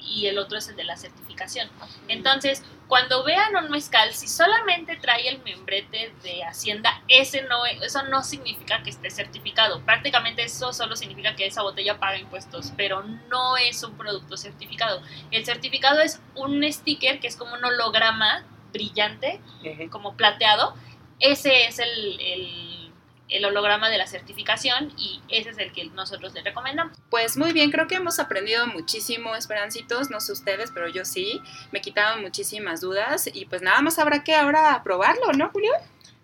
y 0.05 0.27
el 0.27 0.37
otro 0.37 0.57
es 0.57 0.67
el 0.67 0.75
de 0.75 0.83
la 0.83 0.97
certificación. 0.97 1.69
Entonces, 2.07 2.63
cuando 2.87 3.23
vean 3.23 3.55
un 3.55 3.71
mezcal, 3.71 4.13
si 4.13 4.27
solamente 4.27 4.97
trae 4.97 5.27
el 5.27 5.41
membrete 5.43 6.13
de 6.21 6.43
Hacienda, 6.43 7.01
ese 7.07 7.41
no, 7.43 7.65
eso 7.65 8.03
no 8.03 8.23
significa 8.23 8.83
que 8.83 8.89
esté 8.89 9.09
certificado. 9.09 9.81
Prácticamente 9.81 10.43
eso 10.43 10.73
solo 10.73 10.95
significa 10.95 11.35
que 11.35 11.47
esa 11.47 11.61
botella 11.61 11.99
paga 11.99 12.17
impuestos, 12.17 12.73
pero 12.75 13.03
no 13.29 13.57
es 13.57 13.83
un 13.83 13.97
producto 13.97 14.37
certificado. 14.37 15.01
El 15.31 15.45
certificado 15.45 16.01
es 16.01 16.21
un 16.35 16.63
sticker 16.71 17.19
que 17.19 17.27
es 17.27 17.37
como 17.37 17.53
un 17.55 17.63
holograma 17.63 18.45
brillante, 18.73 19.39
uh 19.61 19.65
-huh. 19.65 19.89
como 19.89 20.17
plateado. 20.17 20.75
Ese 21.19 21.67
es 21.67 21.79
el, 21.79 22.19
el, 22.19 22.93
el, 23.29 23.45
holograma 23.45 23.89
de 23.89 23.97
la 23.97 24.07
certificación 24.07 24.91
y 24.97 25.21
ese 25.29 25.51
es 25.51 25.57
el 25.59 25.71
que 25.71 25.85
nosotros 25.85 26.33
le 26.33 26.41
recomendamos. 26.41 26.97
Pues 27.09 27.37
muy 27.37 27.53
bien, 27.53 27.71
creo 27.71 27.87
que 27.87 27.95
hemos 27.95 28.19
aprendido 28.19 28.67
muchísimo, 28.67 29.35
Esperancitos, 29.35 30.09
no 30.09 30.19
sé 30.19 30.33
ustedes, 30.33 30.71
pero 30.73 30.89
yo 30.89 31.05
sí, 31.05 31.41
me 31.71 31.79
quitaron 31.79 32.21
muchísimas 32.21 32.81
dudas 32.81 33.29
y 33.31 33.45
pues 33.45 33.61
nada 33.61 33.79
más 33.81 33.99
habrá 33.99 34.23
que 34.23 34.35
ahora 34.35 34.81
probarlo, 34.83 35.31
¿no, 35.31 35.49
Julio? 35.51 35.71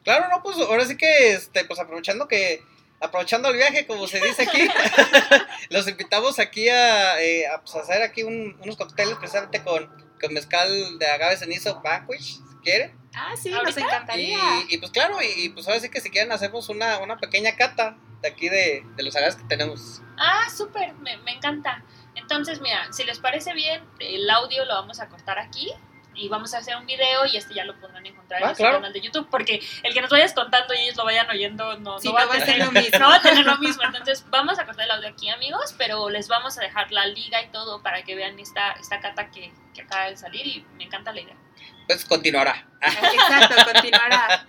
Claro, 0.04 0.28
no, 0.30 0.42
pues 0.44 0.58
ahora 0.58 0.86
sí 0.86 0.98
que, 0.98 1.34
este, 1.34 1.64
pues 1.66 1.80
aprovechando 1.80 2.28
que 2.28 2.62
aprovechando 3.02 3.50
el 3.50 3.56
viaje, 3.56 3.86
como 3.88 4.08
se 4.08 4.20
dice 4.20 4.44
aquí, 4.44 4.68
los 5.70 5.88
invitamos 5.88 6.40
aquí 6.40 6.68
a, 6.68 7.22
eh, 7.22 7.48
a, 7.48 7.62
pues, 7.62 7.76
hacer 7.76 8.02
aquí 8.02 8.24
un, 8.24 8.58
unos 8.62 8.76
cócteles 8.76 9.16
precisamente 9.16 9.64
con, 9.64 10.09
con 10.20 10.34
mezcal 10.34 11.00
de 11.00 11.08
agave 11.08 11.38
cenizo 11.38 11.82
Vanquish, 11.82 12.38
si 12.38 12.56
quieren. 12.64 12.98
Ah, 13.14 13.34
sí, 13.36 13.52
¿Ahorita? 13.52 13.72
nos 13.72 13.78
encantaría. 13.78 14.38
Y, 14.70 14.76
y, 14.76 14.78
pues 14.78 14.92
claro, 14.92 15.18
y, 15.22 15.46
y, 15.46 15.50
pues 15.50 15.68
ahora 15.68 15.80
sí 15.80 15.90
que 15.90 16.02
si 16.02 16.10
quieren 16.10 16.32
hacemos 16.32 16.70
una, 16.70 17.00
una 17.00 17.18
pequeña 17.18 17.56
cata 17.56 17.98
de 18.22 18.28
aquí 18.28 18.50
de, 18.50 18.84
de 18.96 19.04
los 19.04 19.16
agaves 19.16 19.36
que 19.36 19.44
tenemos. 19.46 20.02
Ah, 20.18 20.48
súper, 20.56 20.94
me, 20.96 21.18
me 21.18 21.32
encanta. 21.32 21.84
Entonces, 22.16 22.62
mira, 22.62 22.92
si 22.92 23.04
les 23.06 23.20
parece 23.20 23.54
bien, 23.54 23.84
el 24.00 24.30
audio 24.30 24.66
lo 24.66 24.74
vamos 24.76 25.00
a 25.00 25.08
cortar 25.08 25.40
aquí 25.40 25.72
y 26.20 26.28
vamos 26.28 26.54
a 26.54 26.60
hacer 26.60 26.76
un 26.76 26.86
video 26.86 27.26
y 27.26 27.38
este 27.38 27.54
ya 27.54 27.64
lo 27.66 27.80
podrán 27.80 28.06
encontrar 28.06 28.44
ah, 28.44 28.50
en 28.50 28.56
claro. 28.56 28.76
su 28.76 28.82
canal 28.82 28.94
de 28.94 29.02
YouTube 29.02 29.28
porque 29.30 29.62
el 29.84 29.94
que 29.94 30.02
nos 30.02 30.10
vayas 30.10 30.34
contando 30.34 30.74
y 30.74 30.80
ellos 30.80 30.98
lo 30.98 31.06
vayan 31.06 31.30
oyendo 31.30 31.78
no, 31.80 32.00
sí, 32.00 32.08
no, 32.08 32.14
va, 32.14 32.26
no 32.26 32.30
va, 32.30 32.36
a 32.36 32.42
ser 32.42 32.58
lo 32.60 32.72
mismo. 32.72 33.00
No 33.00 33.08
va 33.10 33.16
a 33.16 33.22
tener 33.22 33.46
lo 33.46 33.58
mismo. 33.58 33.84
Entonces 33.84 34.26
vamos 34.30 34.60
a 34.60 34.66
cortar 34.66 34.86
el 34.86 34.92
audio 34.92 35.10
aquí 35.10 35.30
amigos, 35.30 35.74
pero 35.78 36.10
les 36.10 36.28
vamos 36.28 36.58
a 36.58 36.62
dejar 36.62 36.92
la 36.92 37.06
liga 37.08 37.42
y 37.42 37.48
todo 37.48 37.82
para 37.82 38.04
que 38.04 38.16
vean 38.16 38.38
esta, 38.40 38.72
esta 38.74 39.00
cata 39.00 39.32
que, 39.32 39.52
que 39.74 39.82
acaba 39.82 40.10
de 40.10 40.18
salir 40.18 40.46
y 40.46 40.66
me 40.78 40.84
encanta 40.84 41.12
la 41.14 41.22
idea. 41.22 41.36
Pues 41.88 42.06
continuará. 42.06 42.69
Exacto, 42.82 43.56
continuará. 43.74 44.46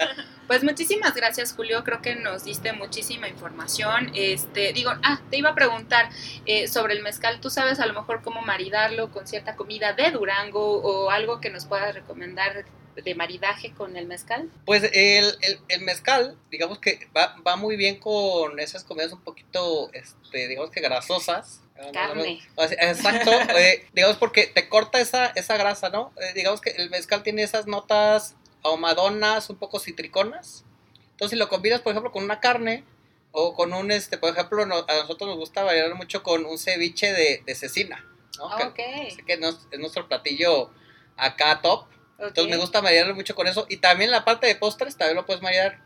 Pues 0.46 0.64
muchísimas 0.64 1.14
gracias, 1.14 1.52
Julio. 1.52 1.84
Creo 1.84 2.02
que 2.02 2.16
nos 2.16 2.44
diste 2.44 2.72
muchísima 2.72 3.28
información. 3.28 4.10
Este, 4.14 4.72
digo, 4.72 4.90
ah, 5.04 5.20
te 5.30 5.36
iba 5.36 5.50
a 5.50 5.54
preguntar 5.54 6.10
eh, 6.44 6.66
sobre 6.66 6.94
el 6.94 7.02
mezcal. 7.02 7.40
¿Tú 7.40 7.50
sabes 7.50 7.78
a 7.78 7.86
lo 7.86 7.94
mejor 7.94 8.22
cómo 8.22 8.42
maridarlo 8.42 9.12
con 9.12 9.28
cierta 9.28 9.54
comida 9.54 9.92
de 9.92 10.10
Durango 10.10 10.78
o 10.82 11.10
algo 11.10 11.40
que 11.40 11.50
nos 11.50 11.66
puedas 11.66 11.94
recomendar 11.94 12.64
de 12.96 13.14
maridaje 13.14 13.72
con 13.72 13.96
el 13.96 14.06
mezcal? 14.06 14.50
Pues 14.66 14.82
el, 14.92 15.26
el, 15.40 15.60
el 15.68 15.80
mezcal, 15.82 16.36
digamos 16.50 16.78
que 16.78 17.08
va, 17.16 17.36
va, 17.46 17.56
muy 17.56 17.76
bien 17.76 18.00
con 18.00 18.58
esas 18.58 18.84
comidas 18.84 19.12
un 19.12 19.20
poquito, 19.20 19.90
este, 19.92 20.48
digamos 20.48 20.70
que 20.70 20.80
grasosas. 20.80 21.62
Carne. 21.92 22.40
Exacto, 22.56 23.30
eh, 23.56 23.86
digamos 23.92 24.16
porque 24.16 24.46
te 24.46 24.68
corta 24.68 25.00
esa, 25.00 25.26
esa 25.26 25.56
grasa, 25.56 25.90
¿no? 25.90 26.12
Eh, 26.16 26.32
digamos 26.34 26.60
que 26.60 26.70
el 26.70 26.90
mezcal 26.90 27.22
tiene 27.22 27.42
esas 27.42 27.66
notas 27.66 28.36
ahumadonas, 28.62 29.50
un 29.50 29.56
poco 29.56 29.78
citriconas. 29.78 30.64
Entonces 31.12 31.30
si 31.30 31.36
lo 31.36 31.48
combinas, 31.48 31.80
por 31.80 31.92
ejemplo, 31.92 32.12
con 32.12 32.24
una 32.24 32.40
carne 32.40 32.84
o 33.32 33.54
con 33.54 33.72
un, 33.72 33.90
este, 33.90 34.18
por 34.18 34.30
ejemplo, 34.30 34.66
no, 34.66 34.76
a 34.76 34.94
nosotros 34.94 35.28
nos 35.30 35.38
gusta 35.38 35.62
variar 35.62 35.94
mucho 35.94 36.22
con 36.22 36.44
un 36.44 36.58
ceviche 36.58 37.12
de, 37.12 37.42
de 37.46 37.54
cecina, 37.54 38.04
¿no? 38.38 38.46
Okay. 38.46 39.16
Que, 39.16 39.24
que 39.24 39.32
es, 39.34 39.56
es 39.70 39.78
nuestro 39.78 40.08
platillo 40.08 40.70
acá 41.16 41.60
top. 41.62 41.86
Okay. 42.16 42.28
Entonces 42.28 42.50
me 42.50 42.56
gusta 42.56 42.82
marearlo 42.82 43.14
mucho 43.14 43.34
con 43.34 43.46
eso. 43.46 43.66
Y 43.68 43.78
también 43.78 44.10
la 44.10 44.24
parte 44.24 44.46
de 44.46 44.56
postres 44.56 44.96
también 44.96 45.16
lo 45.16 45.26
puedes 45.26 45.42
marear. 45.42 45.78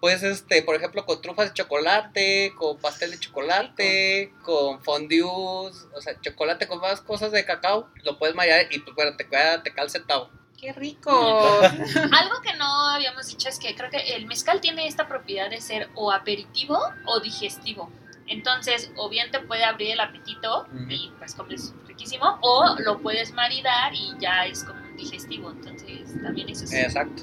Pues, 0.00 0.22
este, 0.22 0.62
por 0.62 0.76
ejemplo, 0.76 1.04
con 1.06 1.20
trufas 1.22 1.48
de 1.48 1.54
chocolate, 1.54 2.52
con 2.56 2.78
pastel 2.78 3.10
de 3.10 3.18
chocolate, 3.18 4.32
con 4.42 4.82
fondue, 4.82 5.22
o 5.22 5.72
sea, 6.00 6.20
chocolate 6.20 6.68
con 6.68 6.80
más 6.80 7.00
cosas 7.00 7.32
de 7.32 7.44
cacao, 7.44 7.88
lo 8.04 8.18
puedes 8.18 8.36
marear 8.36 8.66
y 8.70 8.78
pues 8.78 8.94
bueno, 8.94 9.16
te, 9.16 9.26
queda, 9.28 9.62
te 9.62 9.72
calce 9.72 10.00
tao. 10.00 10.30
¡Qué 10.58 10.72
rico! 10.72 11.10
Algo 11.60 12.40
que 12.42 12.54
no 12.56 12.88
habíamos 12.88 13.26
dicho 13.26 13.48
es 13.48 13.58
que 13.58 13.74
creo 13.74 13.90
que 13.90 14.16
el 14.16 14.26
mezcal 14.26 14.60
tiene 14.60 14.86
esta 14.86 15.06
propiedad 15.06 15.50
de 15.50 15.60
ser 15.60 15.90
o 15.94 16.12
aperitivo 16.12 16.78
o 17.06 17.20
digestivo. 17.20 17.90
Entonces, 18.26 18.90
o 18.96 19.08
bien 19.08 19.30
te 19.30 19.40
puede 19.40 19.64
abrir 19.64 19.92
el 19.92 20.00
apetito 20.00 20.62
uh 20.62 20.74
-huh. 20.74 20.86
y 20.90 21.12
pues 21.18 21.34
comes 21.34 21.72
riquísimo, 21.86 22.38
o 22.42 22.76
lo 22.78 23.00
puedes 23.00 23.32
maridar 23.32 23.94
y 23.94 24.14
ya 24.18 24.46
es 24.46 24.64
como 24.64 24.80
un 24.80 24.96
digestivo. 24.96 25.50
Entonces, 25.50 26.10
también 26.22 26.48
eso 26.48 26.64
es. 26.64 26.72
Exacto. 26.72 27.22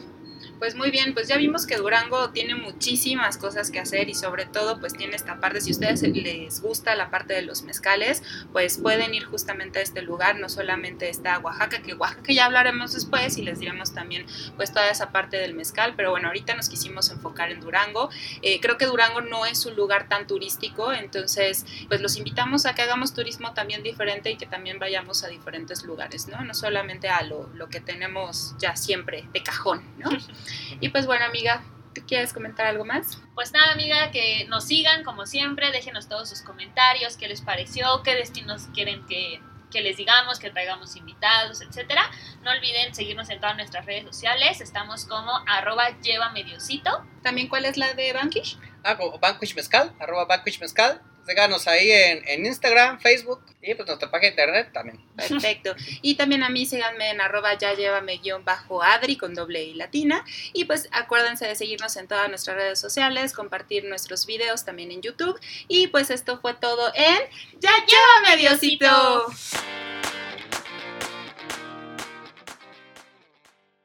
Pues 0.63 0.75
muy 0.75 0.91
bien, 0.91 1.13
pues 1.13 1.27
ya 1.27 1.35
vimos 1.35 1.65
que 1.65 1.75
Durango 1.75 2.29
tiene 2.29 2.55
muchísimas 2.55 3.37
cosas 3.37 3.69
que 3.69 3.81
hacer 3.81 4.07
y 4.07 4.13
sobre 4.13 4.45
todo 4.45 4.79
pues 4.79 4.93
tiene 4.93 5.13
esta 5.13 5.41
parte, 5.41 5.59
si 5.59 5.71
a 5.71 5.73
ustedes 5.73 6.03
les 6.03 6.61
gusta 6.61 6.95
la 6.95 7.09
parte 7.09 7.33
de 7.33 7.41
los 7.41 7.63
mezcales, 7.63 8.23
pues 8.53 8.77
pueden 8.77 9.13
ir 9.13 9.25
justamente 9.25 9.79
a 9.79 9.81
este 9.81 10.01
lugar, 10.01 10.39
no 10.39 10.47
solamente 10.47 11.09
está 11.09 11.37
Oaxaca, 11.39 11.81
que 11.81 11.95
Oaxaca 11.95 12.31
ya 12.31 12.45
hablaremos 12.45 12.93
después 12.93 13.37
y 13.37 13.41
les 13.41 13.59
diremos 13.59 13.93
también 13.93 14.25
pues 14.55 14.71
toda 14.71 14.89
esa 14.89 15.11
parte 15.11 15.35
del 15.35 15.53
mezcal, 15.53 15.95
pero 15.97 16.11
bueno, 16.11 16.29
ahorita 16.29 16.55
nos 16.55 16.69
quisimos 16.69 17.11
enfocar 17.11 17.51
en 17.51 17.59
Durango. 17.59 18.09
Eh, 18.41 18.61
creo 18.61 18.77
que 18.77 18.85
Durango 18.85 19.19
no 19.19 19.45
es 19.45 19.65
un 19.65 19.75
lugar 19.75 20.07
tan 20.07 20.27
turístico, 20.27 20.93
entonces 20.93 21.65
pues 21.89 21.99
los 21.99 22.15
invitamos 22.15 22.65
a 22.65 22.73
que 22.73 22.83
hagamos 22.83 23.13
turismo 23.13 23.53
también 23.53 23.83
diferente 23.83 24.31
y 24.31 24.37
que 24.37 24.45
también 24.45 24.79
vayamos 24.79 25.25
a 25.25 25.27
diferentes 25.27 25.83
lugares, 25.83 26.29
¿no? 26.29 26.41
No 26.45 26.53
solamente 26.53 27.09
a 27.09 27.21
lo, 27.23 27.49
lo 27.53 27.67
que 27.67 27.81
tenemos 27.81 28.55
ya 28.59 28.77
siempre 28.77 29.27
de 29.33 29.43
cajón, 29.43 29.83
¿no? 29.97 30.09
Y 30.79 30.89
pues 30.89 31.05
bueno, 31.05 31.25
amiga, 31.25 31.63
¿tú 31.93 32.01
quieres 32.07 32.33
comentar 32.33 32.65
algo 32.65 32.85
más? 32.85 33.19
Pues 33.35 33.51
nada, 33.51 33.71
amiga, 33.71 34.11
que 34.11 34.45
nos 34.49 34.65
sigan 34.65 35.03
como 35.03 35.25
siempre, 35.25 35.71
déjenos 35.71 36.07
todos 36.07 36.29
sus 36.29 36.41
comentarios, 36.41 37.17
qué 37.17 37.27
les 37.27 37.41
pareció, 37.41 38.01
qué 38.03 38.15
destinos 38.15 38.67
quieren 38.73 39.05
que, 39.05 39.39
que 39.71 39.81
les 39.81 39.97
digamos, 39.97 40.39
que 40.39 40.49
traigamos 40.49 40.95
invitados, 40.95 41.61
etcétera. 41.61 42.09
No 42.43 42.51
olviden 42.51 42.93
seguirnos 42.93 43.29
en 43.29 43.39
todas 43.39 43.55
nuestras 43.55 43.85
redes 43.85 44.05
sociales, 44.05 44.61
estamos 44.61 45.05
como 45.05 45.31
arroba 45.47 45.89
lleva 46.01 46.31
mediocito. 46.31 47.05
¿También 47.21 47.47
cuál 47.47 47.65
es 47.65 47.77
la 47.77 47.93
de 47.93 48.13
Banquish? 48.13 48.57
Ah, 48.83 48.97
como 48.97 49.17
Banquish 49.19 49.55
Mezcal, 49.55 49.93
arroba 49.99 50.25
Banquish 50.25 50.59
Mezcal. 50.59 51.01
Síganos 51.25 51.67
ahí 51.67 51.91
en, 51.91 52.45
Instagram, 52.45 52.99
Facebook 52.99 53.41
y 53.61 53.73
pues 53.75 53.87
nuestra 53.87 54.11
página 54.11 54.27
de 54.35 54.41
internet 54.41 54.69
también. 54.73 54.99
Perfecto. 55.15 55.75
Y 56.01 56.15
también 56.15 56.43
a 56.43 56.49
mí 56.49 56.65
síganme 56.65 57.11
en 57.11 57.21
arroba 57.21 57.57
ya 57.57 57.73
llévame 57.73 58.17
guion 58.17 58.43
bajo 58.43 58.83
Adri 58.83 59.17
con 59.17 59.33
doble 59.33 59.63
y 59.63 59.73
latina. 59.73 60.25
Y 60.53 60.65
pues 60.65 60.89
acuérdense 60.91 61.47
de 61.47 61.55
seguirnos 61.55 61.95
en 61.97 62.07
todas 62.07 62.29
nuestras 62.29 62.57
redes 62.57 62.79
sociales, 62.79 63.33
compartir 63.33 63.85
nuestros 63.85 64.25
videos 64.25 64.65
también 64.65 64.91
en 64.91 65.01
YouTube. 65.01 65.39
Y 65.67 65.87
pues 65.87 66.09
esto 66.09 66.39
fue 66.39 66.53
todo 66.55 66.91
en 66.95 67.19
Ya 67.59 67.71
llévame 67.87 68.37
Diosito. 68.37 69.27